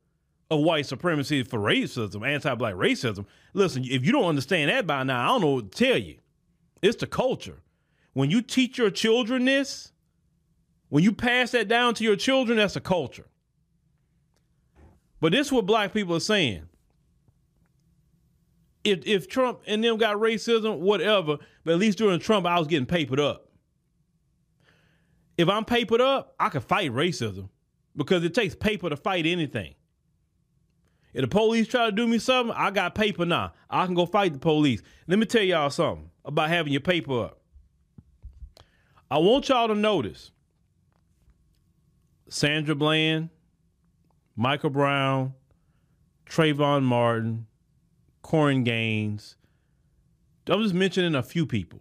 of 0.52 0.62
white 0.62 0.86
supremacy 0.86 1.44
for 1.44 1.60
racism, 1.60 2.28
anti-black 2.28 2.76
racism. 2.76 3.26
Listen, 3.54 3.84
if 3.84 4.06
you 4.06 4.12
don't 4.12 4.26
understand 4.26 4.70
that 4.70 4.86
by 4.86 5.04
now, 5.04 5.24
I 5.24 5.28
don't 5.28 5.42
know 5.42 5.52
what 5.56 5.72
to 5.72 5.86
tell 5.86 5.98
you. 5.98 6.18
It's 6.82 6.98
the 6.98 7.08
culture. 7.08 7.62
When 8.14 8.30
you 8.30 8.42
teach 8.42 8.78
your 8.78 8.92
children 8.92 9.46
this, 9.46 9.92
when 10.90 11.04
you 11.04 11.12
pass 11.12 11.52
that 11.52 11.68
down 11.68 11.96
to 11.96 12.04
your 12.04 12.16
children, 12.16 12.58
that's 12.58 12.76
a 12.76 12.82
culture. 12.82 13.26
But 15.20 15.32
this 15.32 15.48
is 15.48 15.54
what 15.54 15.66
black 15.66 15.94
people 15.94 16.16
are 16.16 16.20
saying. 16.22 16.64
If 18.84 19.08
if 19.08 19.28
Trump 19.28 19.62
and 19.66 19.84
them 19.84 19.98
got 19.98 20.18
racism, 20.18 20.78
whatever, 20.80 21.38
but 21.64 21.74
at 21.74 21.80
least 21.80 21.98
during 21.98 22.20
Trump, 22.20 22.46
I 22.46 22.60
was 22.60 22.68
getting 22.68 22.86
papered 22.86 23.20
up. 23.20 23.50
If 25.38 25.50
I'm 25.50 25.66
papered 25.66 26.02
up, 26.02 26.36
I 26.40 26.50
can 26.50 26.62
fight 26.62 26.92
racism 26.92 27.50
because 27.96 28.24
it 28.24 28.36
takes 28.36 28.54
paper 28.54 28.90
to 28.90 28.96
fight 28.96 29.26
anything. 29.26 29.74
If 31.16 31.22
the 31.22 31.28
police 31.30 31.70
try 31.70 31.86
to 31.86 31.94
do 31.94 32.06
me 32.08 32.20
something, 32.20 32.54
I 32.58 32.72
got 32.72 32.94
paper 32.94 33.26
now. 33.26 33.54
I 33.70 33.86
can 33.86 33.96
go 33.96 34.06
fight 34.06 34.34
the 34.34 34.40
police. 34.40 34.82
Let 35.08 35.18
me 35.18 35.26
tell 35.26 35.42
y'all 35.42 35.70
something. 35.70 36.12
about 36.26 36.50
having 36.50 36.74
your 36.74 36.82
paper 36.82 37.24
up. 37.24 37.40
I 39.10 39.20
want 39.20 39.48
y'all 39.48 39.70
to 39.70 39.76
notice 39.76 40.32
Sandra 42.28 42.76
Bland, 42.76 43.30
Michael 44.36 44.72
Brown, 44.72 45.34
Trayvon 46.30 46.84
Martin, 46.84 47.48
Korryn 48.22 48.66
Gaines. 48.66 49.38
I'm 50.48 50.62
just 50.62 50.76
mentioning 50.76 51.16
a 51.16 51.24
few 51.24 51.46
people 51.46 51.80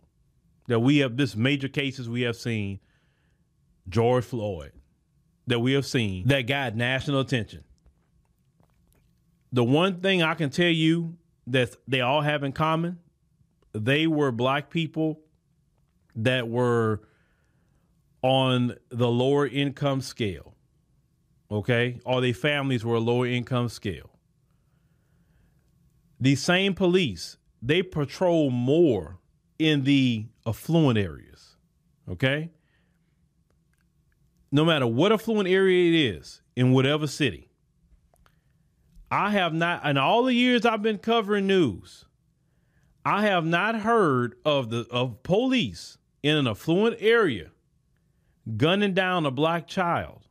that 0.69 0.79
we 0.79 0.99
have 0.99 1.17
this 1.17 1.35
major 1.35 1.69
cases 1.69 2.09
we 2.09 2.23
have 2.23 2.37
seen. 2.37 2.79
George 3.89 4.25
Floyd 4.25 4.73
that 5.49 5.59
we 5.59 5.73
have 5.73 5.85
seen 5.85 6.29
that 6.29 6.43
got 6.43 6.77
national 6.77 7.21
attention. 7.21 7.65
The 9.55 9.63
one 9.63 10.01
thing 10.01 10.21
I 10.21 10.35
can 10.35 10.51
tell 10.51 10.67
you 10.67 11.17
that 11.47 11.77
they 11.87 12.01
all 12.01 12.23
have 12.23 12.43
in 12.43 12.51
common, 12.51 12.99
they 13.73 14.09
were 14.09 14.33
black 14.33 14.69
people 14.69 15.21
that 16.17 16.49
were 16.49 17.03
on 18.21 18.75
the 18.89 19.07
lower 19.07 19.47
income 19.47 20.01
scale. 20.01 20.57
Okay? 21.53 22.01
Or 22.05 22.21
their 22.21 22.35
families 22.35 22.85
were 22.85 22.97
a 22.97 23.01
lower 23.01 23.29
income 23.29 23.69
scale. 23.69 24.11
These 26.19 26.43
same 26.43 26.75
police, 26.75 27.37
they 27.63 27.85
patrol 27.85 28.51
more 28.51 29.21
in 29.61 29.85
the 29.85 30.27
affluent 30.45 30.99
areas. 30.99 31.55
Okay? 32.11 32.51
No 34.51 34.65
matter 34.65 34.89
what 34.89 35.13
affluent 35.13 35.49
area 35.49 35.91
it 35.91 36.17
is 36.17 36.43
in 36.57 36.73
whatever 36.73 37.07
city. 37.07 37.51
I 39.15 39.31
have 39.31 39.55
not 39.55 39.87
in 39.87 39.97
all 39.97 40.25
the 40.25 40.35
years 40.35 40.67
I've 40.67 40.83
been 40.83 40.99
covering 40.99 41.47
news, 41.47 42.05
I 43.05 43.23
have 43.27 43.47
not 43.47 43.77
heard 43.77 44.35
of 44.45 44.71
the 44.71 44.89
of 44.91 45.23
police 45.23 45.99
in 46.25 46.37
an 46.37 46.49
affluent 46.49 46.97
area 46.99 47.53
gunning 48.57 48.93
down 48.93 49.25
a 49.25 49.31
black 49.31 49.69
child, 49.69 50.27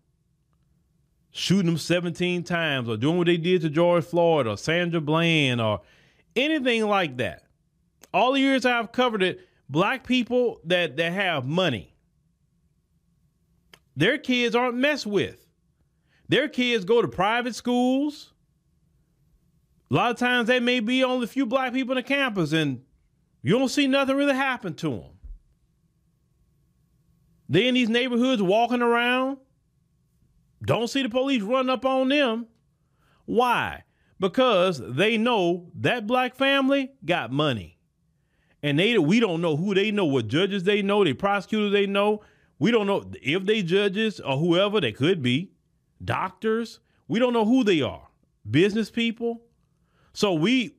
shooting 1.31 1.67
them 1.67 1.77
17 1.77 2.43
times, 2.43 2.89
or 2.89 2.97
doing 2.97 3.17
what 3.17 3.27
they 3.27 3.37
did 3.37 3.61
to 3.61 3.69
George 3.69 4.03
Floyd 4.03 4.47
or 4.47 4.57
Sandra 4.57 4.99
Bland 4.99 5.61
or 5.61 5.79
anything 6.35 6.85
like 6.85 7.15
that. 7.17 7.43
All 8.13 8.33
the 8.33 8.41
years 8.41 8.65
I've 8.65 8.91
covered 8.91 9.23
it, 9.23 9.47
black 9.69 10.05
people 10.05 10.59
that, 10.65 10.97
that 10.97 11.13
have 11.13 11.45
money, 11.45 11.95
their 13.95 14.17
kids 14.17 14.55
aren't 14.55 14.75
messed 14.75 15.07
with. 15.07 15.47
Their 16.27 16.49
kids 16.49 16.83
go 16.83 17.01
to 17.01 17.07
private 17.07 17.55
schools. 17.55 18.32
A 19.93 19.95
lot 19.95 20.10
of 20.10 20.17
times 20.17 20.47
they 20.47 20.60
may 20.60 20.79
be 20.79 21.03
only 21.03 21.25
a 21.25 21.27
few 21.27 21.45
black 21.45 21.71
people 21.71 21.91
on 21.91 21.97
the 21.97 22.03
campus 22.03 22.51
and 22.51 22.82
you 23.43 23.60
don't 23.60 23.69
see 23.69 23.86
nothing 23.86 24.15
really 24.15 24.34
happen 24.34 24.73
to 24.73 24.89
them. 24.89 25.12
They 27.47 27.67
in 27.67 27.75
these 27.75 27.89
neighborhoods 27.89 28.41
walking 28.41 28.82
around, 28.82 29.38
don't 30.65 30.88
see 30.88 31.03
the 31.03 31.10
police 31.10 31.43
run 31.43 31.69
up 31.69 31.86
on 31.86 32.10
them. 32.10 32.47
Why? 33.25 33.84
Because 34.19 34.82
they 34.84 35.15
know 35.15 35.69
that 35.75 36.08
black 36.08 36.34
family 36.34 36.89
got 37.06 37.32
money. 37.32 37.77
And 38.63 38.79
they 38.79 38.97
we 38.97 39.19
don't 39.19 39.41
know 39.41 39.56
who 39.56 39.75
they 39.75 39.91
know, 39.91 40.06
what 40.06 40.27
judges 40.27 40.63
they 40.63 40.82
know, 40.82 41.03
the 41.03 41.13
prosecutors 41.13 41.71
they 41.71 41.86
know. 41.86 42.23
We 42.58 42.71
don't 42.71 42.88
know 42.88 43.06
if 43.21 43.45
they 43.45 43.62
judges 43.62 44.19
or 44.19 44.38
whoever 44.38 44.82
they 44.82 44.91
could 44.91 45.21
be, 45.21 45.51
doctors. 46.03 46.79
We 47.08 47.19
don't 47.19 47.34
know 47.34 47.45
who 47.45 47.63
they 47.63 47.82
are. 47.84 48.08
Business 48.49 48.89
people. 48.89 49.43
So 50.13 50.34
we 50.34 50.76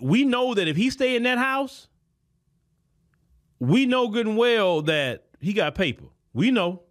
we 0.00 0.24
know 0.24 0.54
that 0.54 0.68
if 0.68 0.76
he 0.76 0.90
stay 0.90 1.16
in 1.16 1.24
that 1.24 1.38
house, 1.38 1.88
we 3.58 3.84
know 3.86 4.08
good 4.08 4.26
and 4.26 4.36
well 4.36 4.82
that 4.82 5.24
he 5.40 5.52
got 5.52 5.74
paper. 5.74 6.04
We 6.32 6.50
know. 6.50 6.82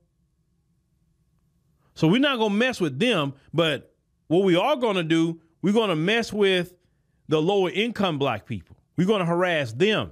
So 1.96 2.08
we're 2.08 2.20
not 2.20 2.38
to 2.52 2.58
mess 2.58 2.80
with 2.80 3.00
them, 3.00 3.34
but 3.54 3.94
what 4.28 4.44
we 4.44 4.56
are 4.56 4.78
to 4.96 5.04
do, 5.04 5.42
we're 5.62 5.74
to 5.90 5.96
mess 5.96 6.32
with 6.32 6.74
the 7.28 7.42
lower 7.42 7.70
income 7.70 8.18
black 8.18 8.46
people. 8.46 8.78
We're 8.96 9.08
to 9.20 9.26
harass 9.26 9.74
them. 9.74 10.12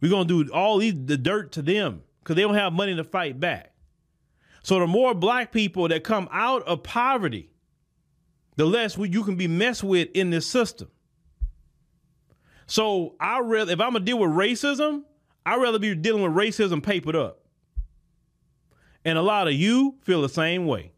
We're 0.00 0.10
to 0.26 0.44
do 0.44 0.52
all 0.52 0.78
these, 0.78 0.94
the 1.04 1.16
dirt 1.16 1.52
to 1.52 1.62
them 1.62 2.02
because 2.18 2.36
they 2.36 2.42
don't 2.42 2.54
have 2.54 2.72
money 2.72 2.94
to 2.96 3.04
fight 3.04 3.38
back. 3.38 3.72
So 4.62 4.78
the 4.78 4.86
more 4.86 5.14
black 5.14 5.52
people 5.52 5.88
that 5.88 6.04
come 6.04 6.28
out 6.30 6.62
of 6.64 6.82
poverty, 6.82 7.51
the 8.56 8.66
less 8.66 8.96
you 8.96 9.24
can 9.24 9.36
be 9.36 9.48
messed 9.48 9.82
with 9.82 10.08
in 10.14 10.30
this 10.30 10.46
system. 10.46 10.88
So 12.66 13.14
I 13.20 13.40
rather, 13.40 13.72
if 13.72 13.80
I'm 13.80 13.92
gonna 13.92 14.04
deal 14.04 14.18
with 14.18 14.30
racism, 14.30 15.02
I'd 15.44 15.60
rather 15.60 15.78
be 15.78 15.94
dealing 15.94 16.22
with 16.22 16.32
racism 16.32 16.82
papered 16.82 17.16
up. 17.16 17.40
And 19.04 19.18
a 19.18 19.22
lot 19.22 19.48
of 19.48 19.54
you 19.54 19.96
feel 20.02 20.22
the 20.22 20.28
same 20.28 20.66
way. 20.66 20.92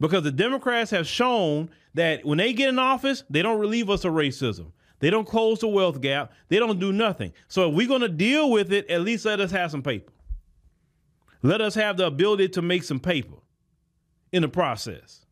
Because 0.00 0.22
the 0.22 0.30
Democrats 0.30 0.90
have 0.92 1.06
shown 1.06 1.70
that 1.94 2.24
when 2.24 2.38
they 2.38 2.52
get 2.52 2.68
in 2.68 2.78
office, 2.78 3.24
they 3.28 3.42
don't 3.42 3.58
relieve 3.58 3.90
us 3.90 4.04
of 4.04 4.12
racism. 4.12 4.70
They 5.00 5.10
don't 5.10 5.26
close 5.26 5.60
the 5.60 5.68
wealth 5.68 6.00
gap. 6.00 6.32
They 6.48 6.58
don't 6.58 6.78
do 6.78 6.92
nothing. 6.92 7.32
So 7.48 7.68
if 7.68 7.74
we're 7.74 7.88
going 7.88 8.02
to 8.02 8.08
deal 8.08 8.50
with 8.50 8.72
it, 8.72 8.88
at 8.90 9.00
least 9.00 9.24
let 9.24 9.40
us 9.40 9.50
have 9.50 9.70
some 9.70 9.82
paper. 9.82 10.12
Let 11.42 11.60
us 11.60 11.74
have 11.74 11.96
the 11.96 12.06
ability 12.06 12.48
to 12.50 12.62
make 12.62 12.82
some 12.82 13.00
paper 13.00 13.36
in 14.32 14.42
the 14.42 14.48
process. 14.48 15.24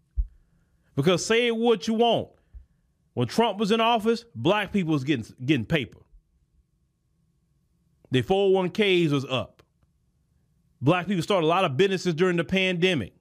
Because 0.96 1.24
say 1.24 1.50
what 1.50 1.86
you 1.86 1.94
want. 1.94 2.28
When 3.14 3.28
Trump 3.28 3.58
was 3.58 3.70
in 3.70 3.80
office, 3.80 4.24
black 4.34 4.72
people 4.72 4.92
was 4.92 5.04
getting 5.04 5.26
getting 5.44 5.64
paper. 5.64 6.00
Their 8.10 8.22
401ks 8.22 9.10
was 9.10 9.24
up. 9.24 9.62
Black 10.80 11.06
people 11.06 11.22
started 11.22 11.46
a 11.46 11.48
lot 11.48 11.64
of 11.64 11.76
businesses 11.76 12.14
during 12.14 12.36
the 12.36 12.44
pandemic. 12.44 13.14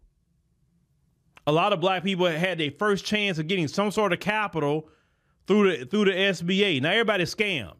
A 1.47 1.51
lot 1.51 1.73
of 1.73 1.79
black 1.79 2.03
people 2.03 2.25
had 2.25 2.57
their 2.57 2.71
first 2.71 3.05
chance 3.05 3.37
of 3.37 3.47
getting 3.47 3.67
some 3.67 3.91
sort 3.91 4.13
of 4.13 4.19
capital 4.19 4.89
through 5.47 5.77
the 5.77 5.85
through 5.85 6.05
the 6.05 6.11
SBA. 6.11 6.81
Now 6.81 6.91
everybody's 6.91 7.33
scammed. 7.33 7.73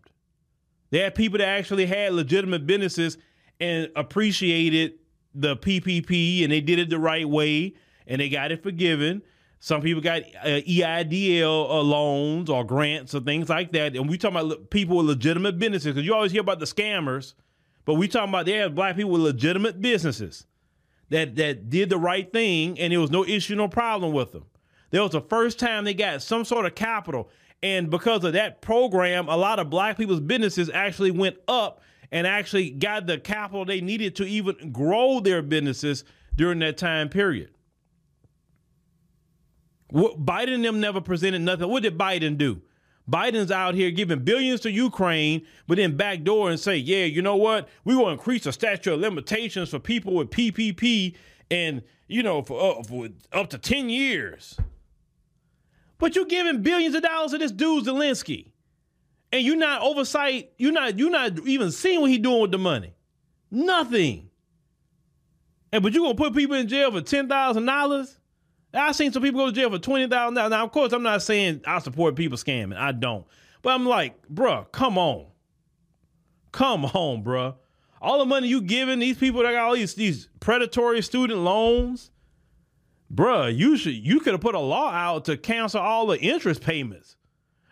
They 0.91 0.99
had 0.99 1.15
people 1.15 1.39
that 1.39 1.47
actually 1.47 1.85
had 1.85 2.13
legitimate 2.13 2.67
businesses 2.67 3.17
and 3.59 3.89
appreciated 3.95 4.93
the 5.33 5.57
PPP 5.57 6.43
and 6.43 6.51
they 6.51 6.61
did 6.61 6.79
it 6.79 6.89
the 6.89 6.99
right 6.99 7.27
way 7.27 7.73
and 8.07 8.21
they 8.21 8.29
got 8.29 8.51
it 8.51 8.63
forgiven. 8.63 9.21
Some 9.59 9.81
people 9.81 10.01
got 10.01 10.21
uh, 10.43 10.61
EIDL 10.61 11.69
uh, 11.69 11.81
loans 11.81 12.49
or 12.49 12.63
grants 12.63 13.15
or 13.15 13.21
things 13.21 13.49
like 13.49 13.71
that. 13.71 13.95
And 13.95 14.09
we 14.09 14.17
talking 14.17 14.37
about 14.37 14.69
people 14.69 14.97
with 14.97 15.07
legitimate 15.07 15.57
businesses 15.57 15.93
because 15.93 16.05
you 16.05 16.13
always 16.13 16.31
hear 16.31 16.41
about 16.41 16.59
the 16.59 16.65
scammers, 16.65 17.33
but 17.85 17.95
we 17.95 18.07
talking 18.07 18.29
about 18.29 18.45
they 18.45 18.53
have 18.53 18.75
black 18.75 18.95
people 18.95 19.11
with 19.11 19.21
legitimate 19.21 19.81
businesses 19.81 20.45
that 21.09 21.35
that 21.35 21.69
did 21.69 21.89
the 21.89 21.97
right 21.97 22.31
thing 22.31 22.79
and 22.79 22.91
there 22.91 22.99
was 22.99 23.11
no 23.11 23.25
issue, 23.25 23.55
no 23.55 23.67
problem 23.67 24.11
with 24.11 24.31
them. 24.31 24.45
There 24.91 25.01
was 25.01 25.11
the 25.11 25.21
first 25.21 25.59
time 25.59 25.83
they 25.83 25.93
got 25.93 26.21
some 26.21 26.45
sort 26.45 26.65
of 26.65 26.75
capital. 26.75 27.29
And 27.63 27.89
because 27.89 28.23
of 28.23 28.33
that 28.33 28.61
program, 28.61 29.27
a 29.27 29.35
lot 29.35 29.59
of 29.59 29.69
black 29.69 29.97
people's 29.97 30.19
businesses 30.19 30.69
actually 30.69 31.11
went 31.11 31.37
up 31.47 31.81
and 32.11 32.27
actually 32.27 32.69
got 32.69 33.07
the 33.07 33.17
capital 33.17 33.65
they 33.65 33.81
needed 33.81 34.15
to 34.17 34.25
even 34.25 34.71
grow 34.71 35.19
their 35.19 35.41
businesses 35.41 36.03
during 36.35 36.59
that 36.59 36.77
time 36.77 37.09
period. 37.09 37.49
Biden 39.95 40.61
them 40.61 40.81
never 40.81 40.99
presented 40.99 41.39
nothing. 41.39 41.69
What 41.69 41.83
did 41.83 41.97
Biden 41.97 42.37
do? 42.37 42.61
Biden's 43.09 43.51
out 43.51 43.75
here 43.75 43.91
giving 43.91 44.19
billions 44.19 44.61
to 44.61 44.71
Ukraine, 44.71 45.45
but 45.67 45.77
then 45.77 45.95
backdoor 45.95 46.49
and 46.49 46.59
say, 46.59 46.75
yeah, 46.75 47.05
you 47.05 47.21
know 47.21 47.35
what? 47.35 47.69
We 47.85 47.95
will 47.95 48.09
increase 48.09 48.43
the 48.43 48.51
statute 48.51 48.91
of 48.93 48.99
limitations 48.99 49.69
for 49.69 49.79
people 49.79 50.15
with 50.15 50.31
PPP 50.31 51.15
and, 51.49 51.83
you 52.07 52.23
know, 52.23 52.41
for, 52.41 52.79
uh, 52.79 52.83
for 52.83 53.09
up 53.31 53.49
to 53.51 53.57
10 53.57 53.89
years. 53.89 54.59
But 55.97 56.15
you're 56.15 56.25
giving 56.25 56.61
billions 56.61 56.95
of 56.95 57.03
dollars 57.03 57.31
to 57.31 57.37
this 57.37 57.51
dude 57.51 57.85
Zelensky. 57.85 58.51
And 59.31 59.43
you're 59.43 59.55
not 59.55 59.81
oversight, 59.81 60.51
you're 60.57 60.71
not 60.71 60.97
you're 60.97 61.09
not 61.09 61.39
even 61.47 61.71
seeing 61.71 62.01
what 62.01 62.09
he's 62.09 62.19
doing 62.19 62.41
with 62.41 62.51
the 62.51 62.57
money. 62.57 62.93
Nothing. 63.51 64.29
And 65.71 65.83
but 65.83 65.93
you're 65.93 66.03
gonna 66.03 66.15
put 66.15 66.33
people 66.33 66.55
in 66.55 66.67
jail 66.67 66.91
for 66.91 67.01
ten 67.01 67.27
thousand 67.27 67.65
dollars? 67.65 68.17
I've 68.75 68.95
seen 68.95 69.11
some 69.11 69.23
people 69.23 69.41
go 69.41 69.47
to 69.47 69.51
jail 69.51 69.69
for 69.69 69.79
twenty 69.79 70.07
thousand 70.07 70.35
dollars. 70.35 70.51
Now, 70.51 70.63
of 70.63 70.71
course, 70.71 70.93
I'm 70.93 71.03
not 71.03 71.21
saying 71.21 71.61
I 71.65 71.79
support 71.79 72.15
people 72.15 72.37
scamming. 72.37 72.77
I 72.77 72.91
don't. 72.91 73.25
But 73.61 73.73
I'm 73.73 73.85
like, 73.85 74.15
bruh, 74.27 74.71
come 74.71 74.97
on. 74.97 75.27
Come 76.51 76.85
on, 76.85 77.23
bruh. 77.23 77.55
All 78.01 78.19
the 78.19 78.25
money 78.25 78.47
you 78.47 78.61
giving 78.61 78.99
these 78.99 79.17
people 79.17 79.41
that 79.43 79.51
got 79.51 79.67
all 79.67 79.73
these 79.73 79.95
these 79.95 80.29
predatory 80.39 81.01
student 81.01 81.39
loans, 81.39 82.11
bruh, 83.13 83.55
you 83.55 83.77
should 83.77 83.95
you 83.95 84.19
could 84.19 84.33
have 84.33 84.41
put 84.41 84.55
a 84.55 84.59
law 84.59 84.91
out 84.91 85.25
to 85.25 85.37
cancel 85.37 85.81
all 85.81 86.07
the 86.07 86.19
interest 86.19 86.61
payments. 86.61 87.15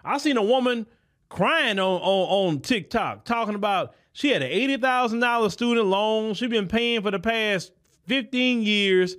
I 0.03 0.17
seen 0.17 0.37
a 0.37 0.43
woman 0.43 0.87
crying 1.29 1.79
on 1.79 2.01
on, 2.01 2.53
on 2.55 2.59
TikTok 2.61 3.25
talking 3.25 3.55
about 3.55 3.93
she 4.11 4.29
had 4.29 4.41
an 4.41 4.49
eighty 4.49 4.77
thousand 4.77 5.19
dollar 5.19 5.49
student 5.49 5.87
loan. 5.87 6.33
She 6.33 6.47
been 6.47 6.67
paying 6.67 7.01
for 7.01 7.11
the 7.11 7.19
past 7.19 7.71
fifteen 8.05 8.63
years 8.63 9.15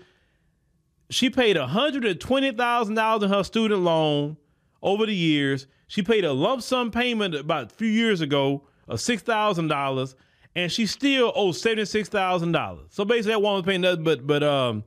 she 1.14 1.30
paid 1.30 1.56
$120,000 1.56 3.22
in 3.22 3.30
her 3.30 3.44
student 3.44 3.80
loan 3.82 4.36
over 4.82 5.06
the 5.06 5.14
years. 5.14 5.66
She 5.86 6.02
paid 6.02 6.24
a 6.24 6.32
lump 6.32 6.62
sum 6.62 6.90
payment 6.90 7.34
about 7.34 7.72
a 7.72 7.74
few 7.74 7.88
years 7.88 8.20
ago 8.20 8.66
of 8.88 9.00
six 9.00 9.22
thousand 9.22 9.68
dollars, 9.68 10.16
and 10.54 10.70
she 10.70 10.86
still 10.86 11.32
owes 11.34 11.60
seventy 11.60 11.84
six 11.84 12.08
thousand 12.08 12.52
dollars. 12.52 12.86
So 12.90 13.04
basically, 13.04 13.32
that 13.32 13.42
woman's 13.42 13.64
paying 13.64 13.80
nothing 13.82 14.04
but 14.04 14.26
but 14.26 14.42
um 14.42 14.84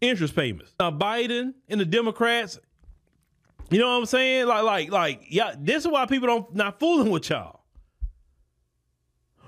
interest 0.00 0.36
payments. 0.36 0.74
Now 0.78 0.90
Biden 0.90 1.54
and 1.68 1.80
the 1.80 1.84
Democrats, 1.84 2.58
you 3.70 3.78
know 3.78 3.88
what 3.88 3.98
I'm 3.98 4.06
saying? 4.06 4.46
Like 4.46 4.64
like 4.64 4.90
like 4.90 5.26
yeah, 5.28 5.54
this 5.58 5.84
is 5.84 5.90
why 5.90 6.06
people 6.06 6.28
don't 6.28 6.54
not 6.54 6.78
fooling 6.78 7.10
with 7.10 7.30
y'all. 7.30 7.60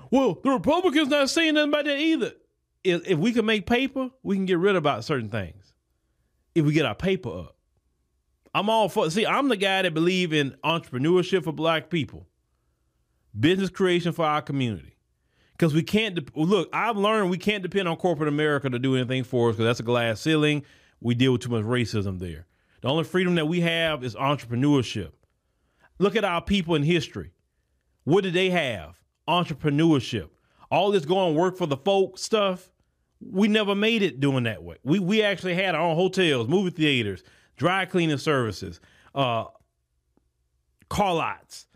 Well, 0.09 0.39
the 0.43 0.51
Republicans 0.51 1.09
not 1.09 1.29
saying 1.29 1.55
nothing 1.55 1.69
about 1.69 1.85
that 1.85 1.99
either. 1.99 2.31
If, 2.83 3.07
if 3.07 3.19
we 3.19 3.33
can 3.33 3.45
make 3.45 3.65
paper, 3.65 4.09
we 4.23 4.37
can 4.37 4.45
get 4.45 4.57
rid 4.57 4.77
about 4.77 5.03
certain 5.03 5.29
things. 5.29 5.66
If 6.57 6.65
we 6.65 6.73
get 6.73 6.85
our 6.85 6.95
paper 6.95 7.29
up. 7.29 7.55
I'm 8.53 8.69
all 8.69 8.89
for 8.89 9.09
see, 9.11 9.25
I'm 9.25 9.49
the 9.49 9.57
guy 9.57 9.83
that 9.83 9.93
believe 9.93 10.33
in 10.33 10.55
entrepreneurship 10.63 11.43
for 11.43 11.51
black 11.51 11.89
people. 11.89 12.25
Business 13.39 13.69
creation 13.69 14.11
for 14.13 14.25
our 14.25 14.41
community. 14.41 14.97
Because 15.51 15.73
we 15.73 15.83
can't 15.83 16.15
de- 16.15 16.39
look, 16.39 16.69
I've 16.73 16.97
learned 16.97 17.29
we 17.29 17.37
can't 17.37 17.61
depend 17.61 17.87
on 17.87 17.97
corporate 17.97 18.29
America 18.29 18.69
to 18.69 18.79
do 18.79 18.95
anything 18.95 19.23
for 19.23 19.49
us 19.49 19.55
because 19.55 19.67
that's 19.67 19.79
a 19.79 19.83
glass 19.83 20.21
ceiling. 20.21 20.63
We 20.99 21.13
deal 21.13 21.33
with 21.33 21.41
too 21.41 21.49
much 21.49 21.63
racism 21.63 22.17
there. 22.17 22.47
The 22.81 22.87
only 22.87 23.03
freedom 23.03 23.35
that 23.35 23.47
we 23.47 23.61
have 23.61 24.03
is 24.03 24.15
entrepreneurship. 24.15 25.11
Look 25.99 26.15
at 26.15 26.23
our 26.23 26.41
people 26.41 26.73
in 26.73 26.83
history. 26.83 27.33
What 28.03 28.23
did 28.23 28.33
they 28.33 28.49
have? 28.49 28.99
Entrepreneurship. 29.27 30.29
All 30.71 30.91
this 30.91 31.05
going 31.05 31.35
work 31.35 31.57
for 31.57 31.67
the 31.67 31.77
folk 31.77 32.17
stuff, 32.17 32.71
we 33.19 33.47
never 33.47 33.75
made 33.75 34.01
it 34.01 34.19
doing 34.19 34.43
that 34.43 34.63
way. 34.63 34.77
We 34.83 34.99
we 34.99 35.23
actually 35.23 35.55
had 35.55 35.75
our 35.75 35.81
own 35.81 35.95
hotels, 35.95 36.47
movie 36.47 36.71
theaters, 36.71 37.23
dry 37.55 37.85
cleaning 37.85 38.17
services, 38.17 38.79
uh, 39.15 39.45
car 40.89 41.15
lots, 41.15 41.67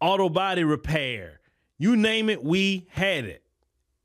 auto 0.00 0.28
body 0.28 0.64
repair. 0.64 1.40
You 1.78 1.96
name 1.96 2.30
it, 2.30 2.42
we 2.42 2.86
had 2.90 3.24
it. 3.24 3.42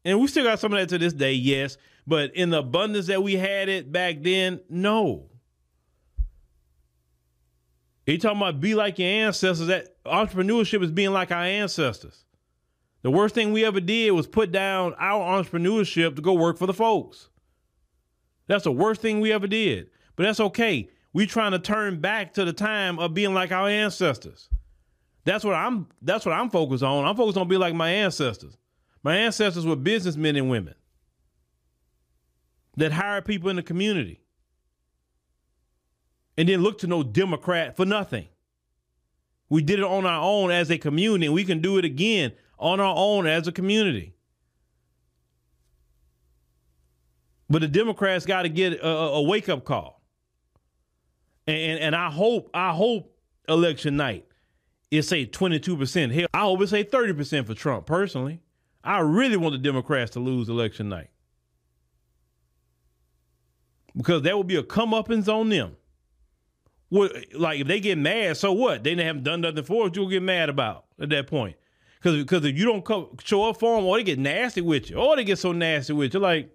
And 0.04 0.20
we 0.20 0.28
still 0.28 0.44
got 0.44 0.60
some 0.60 0.74
of 0.74 0.80
that 0.80 0.90
to 0.90 0.98
this 0.98 1.14
day, 1.14 1.34
yes. 1.34 1.78
But 2.08 2.36
in 2.36 2.50
the 2.50 2.60
abundance 2.60 3.08
that 3.08 3.24
we 3.24 3.36
had 3.36 3.70
it 3.70 3.92
back 3.92 4.18
then, 4.22 4.60
no. 4.70 5.30
You 8.08 8.18
talking 8.18 8.42
about 8.42 8.60
be 8.60 8.76
like 8.76 9.00
your 9.00 9.08
ancestors? 9.08 9.68
That 9.68 10.04
entrepreneurship 10.04 10.84
is 10.84 10.92
being 10.92 11.12
like 11.12 11.32
our 11.32 11.44
ancestors. 11.44 12.26
The 13.04 13.12
worst 13.12 13.34
thing 13.34 13.52
we 13.52 13.66
ever 13.66 13.80
did 13.80 14.12
was 14.12 14.28
put 14.28 14.52
down 14.52 14.94
our 15.00 15.44
entrepreneurship 15.44 16.16
to 16.16 16.22
go 16.22 16.34
work 16.34 16.58
for 16.58 16.68
the 16.68 16.74
folks. 16.74 17.30
That's 18.48 18.64
the 18.64 18.72
worst 18.72 19.02
thing 19.02 19.20
we 19.20 19.32
ever 19.32 19.48
did. 19.48 19.90
But 20.16 20.24
that's 20.24 20.40
okay. 20.40 20.90
We 21.14 21.26
trying 21.26 21.52
to 21.52 21.60
turn 21.60 22.00
back 22.00 22.34
to 22.34 22.46
the 22.46 22.54
time 22.54 23.00
of 23.00 23.14
being 23.14 23.34
like 23.34 23.52
our 23.52 23.68
ancestors. 23.68 24.50
That's 25.24 25.44
what 25.44 25.56
I'm 25.56 25.88
that's 26.02 26.26
what 26.26 26.34
I'm 26.34 26.50
focused 26.50 26.84
on. 26.84 27.06
I'm 27.06 27.16
focused 27.16 27.38
on 27.38 27.48
being 27.48 27.62
like 27.62 27.76
my 27.76 27.90
ancestors. 27.90 28.58
My 29.04 29.18
ancestors 29.18 29.66
were 29.66 29.76
businessmen 29.76 30.36
and 30.36 30.50
women 30.50 30.76
that 32.78 32.92
hired 32.92 33.26
people 33.26 33.50
in 33.50 33.56
the 33.56 33.64
community 33.64 34.22
and 36.38 36.48
then 36.48 36.62
look 36.62 36.80
to 36.80 36.88
no 36.88 37.04
Democrat 37.04 37.76
for 37.76 37.86
nothing. 37.86 38.28
We 39.50 39.62
did 39.62 39.80
it 39.80 39.86
on 39.86 40.06
our 40.06 40.22
own 40.22 40.50
as 40.50 40.72
a 40.72 40.78
community, 40.78 41.30
we 41.30 41.44
can 41.44 41.62
do 41.62 41.78
it 41.78 41.86
again 41.86 42.32
on 42.62 42.80
our 42.80 42.94
own 42.96 43.28
as 43.28 43.48
a 43.48 43.52
community. 43.52 44.14
But 47.50 47.62
the 47.62 47.68
Democrats 47.68 48.26
got 48.26 48.44
to 48.44 48.50
get 48.50 48.74
a, 48.74 48.88
a 48.88 49.22
wake 49.22 49.50
up 49.50 49.66
call, 49.66 50.02
and 51.48 51.80
and 51.80 51.96
I 51.96 52.10
hope 52.10 52.50
I 52.54 52.72
hope 52.72 53.14
election 53.50 53.98
night 53.98 54.26
it 54.90 55.02
say 55.02 55.26
twenty 55.26 55.60
two 55.60 55.76
percent. 55.76 56.14
Hell, 56.14 56.28
I 56.34 56.42
hope 56.42 56.62
it's 56.62 56.72
say 56.72 56.84
thirty 56.84 57.12
percent 57.12 57.48
for 57.48 57.54
Trump. 57.54 57.86
Personally, 57.86 58.40
I 58.84 59.00
really 59.00 59.36
want 59.36 59.52
the 59.54 59.58
Democrats 59.58 60.12
to 60.12 60.22
lose 60.22 60.48
election 60.48 60.88
night 60.88 61.10
because 63.98 64.22
that 64.22 64.38
would 64.38 64.48
be 64.48 64.56
a 64.56 64.64
comeuppance 64.64 65.28
on 65.28 65.50
them. 65.50 65.76
What, 66.88 67.14
like 67.34 67.62
if 67.62 67.68
they 67.68 67.80
get 67.80 67.98
mad, 67.98 68.38
so 68.38 68.54
what? 68.54 68.84
They 68.84 68.96
haven't 68.96 69.24
done 69.24 69.42
nothing 69.42 69.64
for 69.64 69.88
us. 69.88 69.92
You'll 69.96 70.10
get 70.10 70.24
mad 70.24 70.50
about 70.50 70.86
at 71.00 71.10
that 71.10 71.28
point. 71.28 71.56
Because 72.02 72.22
because 72.24 72.46
if 72.46 72.58
you 72.58 72.66
don't 72.66 72.84
come, 72.84 73.10
show 73.24 73.44
up 73.48 73.60
for 73.60 73.76
them, 73.76 73.86
or 73.86 73.98
they 73.98 74.04
get 74.04 74.18
nasty 74.18 74.62
with 74.62 74.90
you, 74.90 74.98
or 74.98 75.16
they 75.16 75.24
get 75.24 75.38
so 75.38 75.52
nasty 75.52 75.94
with 75.94 76.14
you, 76.14 76.20
like 76.20 76.46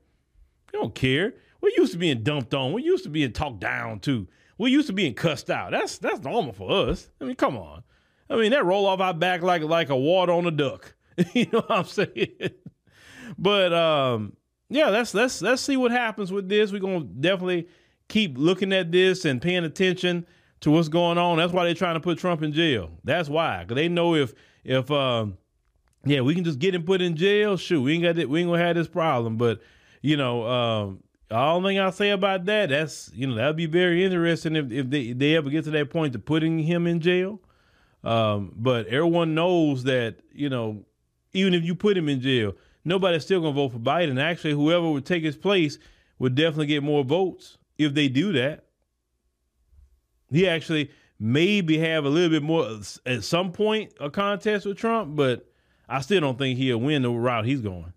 you 0.72 0.80
don't 0.80 0.94
care. 0.94 1.34
We're 1.60 1.70
used 1.76 1.92
to 1.92 1.98
being 1.98 2.22
dumped 2.22 2.52
on. 2.52 2.72
We're 2.72 2.80
used 2.80 3.04
to 3.04 3.10
being 3.10 3.32
talked 3.32 3.60
down 3.60 4.00
to. 4.00 4.26
We're 4.58 4.68
used 4.68 4.88
to 4.88 4.92
being 4.92 5.14
cussed 5.14 5.48
out. 5.48 5.70
That's 5.70 5.98
that's 5.98 6.20
normal 6.20 6.52
for 6.52 6.88
us. 6.88 7.08
I 7.20 7.24
mean, 7.24 7.36
come 7.36 7.56
on. 7.56 7.84
I 8.28 8.36
mean, 8.36 8.50
that 8.50 8.64
roll 8.64 8.86
off 8.86 9.00
our 9.00 9.14
back 9.14 9.42
like 9.42 9.62
like 9.62 9.88
a 9.88 9.96
water 9.96 10.32
on 10.32 10.46
a 10.46 10.50
duck. 10.50 10.94
you 11.32 11.46
know 11.52 11.60
what 11.60 11.70
I'm 11.70 11.84
saying? 11.84 12.50
but 13.38 13.72
um, 13.72 14.36
yeah, 14.68 14.88
let's 14.88 15.14
let's 15.14 15.40
let's 15.42 15.62
see 15.62 15.76
what 15.76 15.92
happens 15.92 16.32
with 16.32 16.48
this. 16.48 16.72
We're 16.72 16.80
gonna 16.80 17.04
definitely 17.04 17.68
keep 18.08 18.36
looking 18.36 18.72
at 18.72 18.90
this 18.90 19.24
and 19.24 19.40
paying 19.40 19.64
attention 19.64 20.26
to 20.60 20.70
what's 20.70 20.88
going 20.88 21.18
on. 21.18 21.38
That's 21.38 21.52
why 21.52 21.64
they're 21.64 21.74
trying 21.74 21.94
to 21.94 22.00
put 22.00 22.18
Trump 22.18 22.42
in 22.42 22.52
jail. 22.52 22.90
That's 23.04 23.28
why, 23.28 23.62
because 23.62 23.76
they 23.76 23.88
know 23.88 24.14
if 24.14 24.34
if 24.64 24.90
um, 24.90 25.38
yeah, 26.04 26.20
we 26.20 26.34
can 26.34 26.44
just 26.44 26.58
get 26.58 26.74
him 26.74 26.84
put 26.84 27.02
in 27.02 27.16
jail. 27.16 27.56
Shoot, 27.56 27.82
we 27.82 27.94
ain't 27.94 28.02
got 28.02 28.18
it. 28.18 28.30
We 28.30 28.40
ain't 28.40 28.48
gonna 28.48 28.62
have 28.62 28.76
this 28.76 28.88
problem. 28.88 29.36
But 29.36 29.60
you 30.02 30.16
know, 30.16 30.46
um, 30.46 31.02
all 31.30 31.62
thing 31.62 31.78
I'll 31.80 31.92
say 31.92 32.10
about 32.10 32.44
that, 32.46 32.68
that's 32.68 33.10
you 33.14 33.26
know, 33.26 33.34
that'd 33.34 33.56
be 33.56 33.66
very 33.66 34.04
interesting 34.04 34.56
if 34.56 34.70
if 34.70 34.90
they, 34.90 35.00
if 35.02 35.18
they 35.18 35.36
ever 35.36 35.50
get 35.50 35.64
to 35.64 35.70
that 35.72 35.90
point 35.90 36.12
to 36.12 36.18
putting 36.18 36.58
him 36.60 36.86
in 36.86 37.00
jail. 37.00 37.40
Um, 38.04 38.52
but 38.56 38.86
everyone 38.86 39.34
knows 39.34 39.84
that 39.84 40.16
you 40.32 40.48
know, 40.48 40.84
even 41.32 41.54
if 41.54 41.64
you 41.64 41.74
put 41.74 41.96
him 41.96 42.08
in 42.08 42.20
jail, 42.20 42.54
nobody's 42.84 43.24
still 43.24 43.40
gonna 43.40 43.52
vote 43.52 43.72
for 43.72 43.78
Biden. 43.78 44.20
Actually, 44.20 44.52
whoever 44.54 44.88
would 44.88 45.04
take 45.04 45.24
his 45.24 45.36
place 45.36 45.78
would 46.18 46.36
definitely 46.36 46.66
get 46.66 46.84
more 46.84 47.02
votes 47.02 47.58
if 47.78 47.94
they 47.94 48.08
do 48.08 48.32
that. 48.32 48.65
He 50.30 50.48
actually 50.48 50.90
maybe 51.18 51.78
have 51.78 52.04
a 52.04 52.08
little 52.08 52.30
bit 52.30 52.42
more 52.42 52.78
at 53.06 53.24
some 53.24 53.52
point 53.52 53.92
a 54.00 54.10
contest 54.10 54.66
with 54.66 54.76
Trump, 54.76 55.16
but 55.16 55.46
I 55.88 56.00
still 56.00 56.20
don't 56.20 56.38
think 56.38 56.58
he'll 56.58 56.78
win 56.78 57.02
the 57.02 57.10
route 57.10 57.44
he's 57.44 57.60
going. 57.60 57.92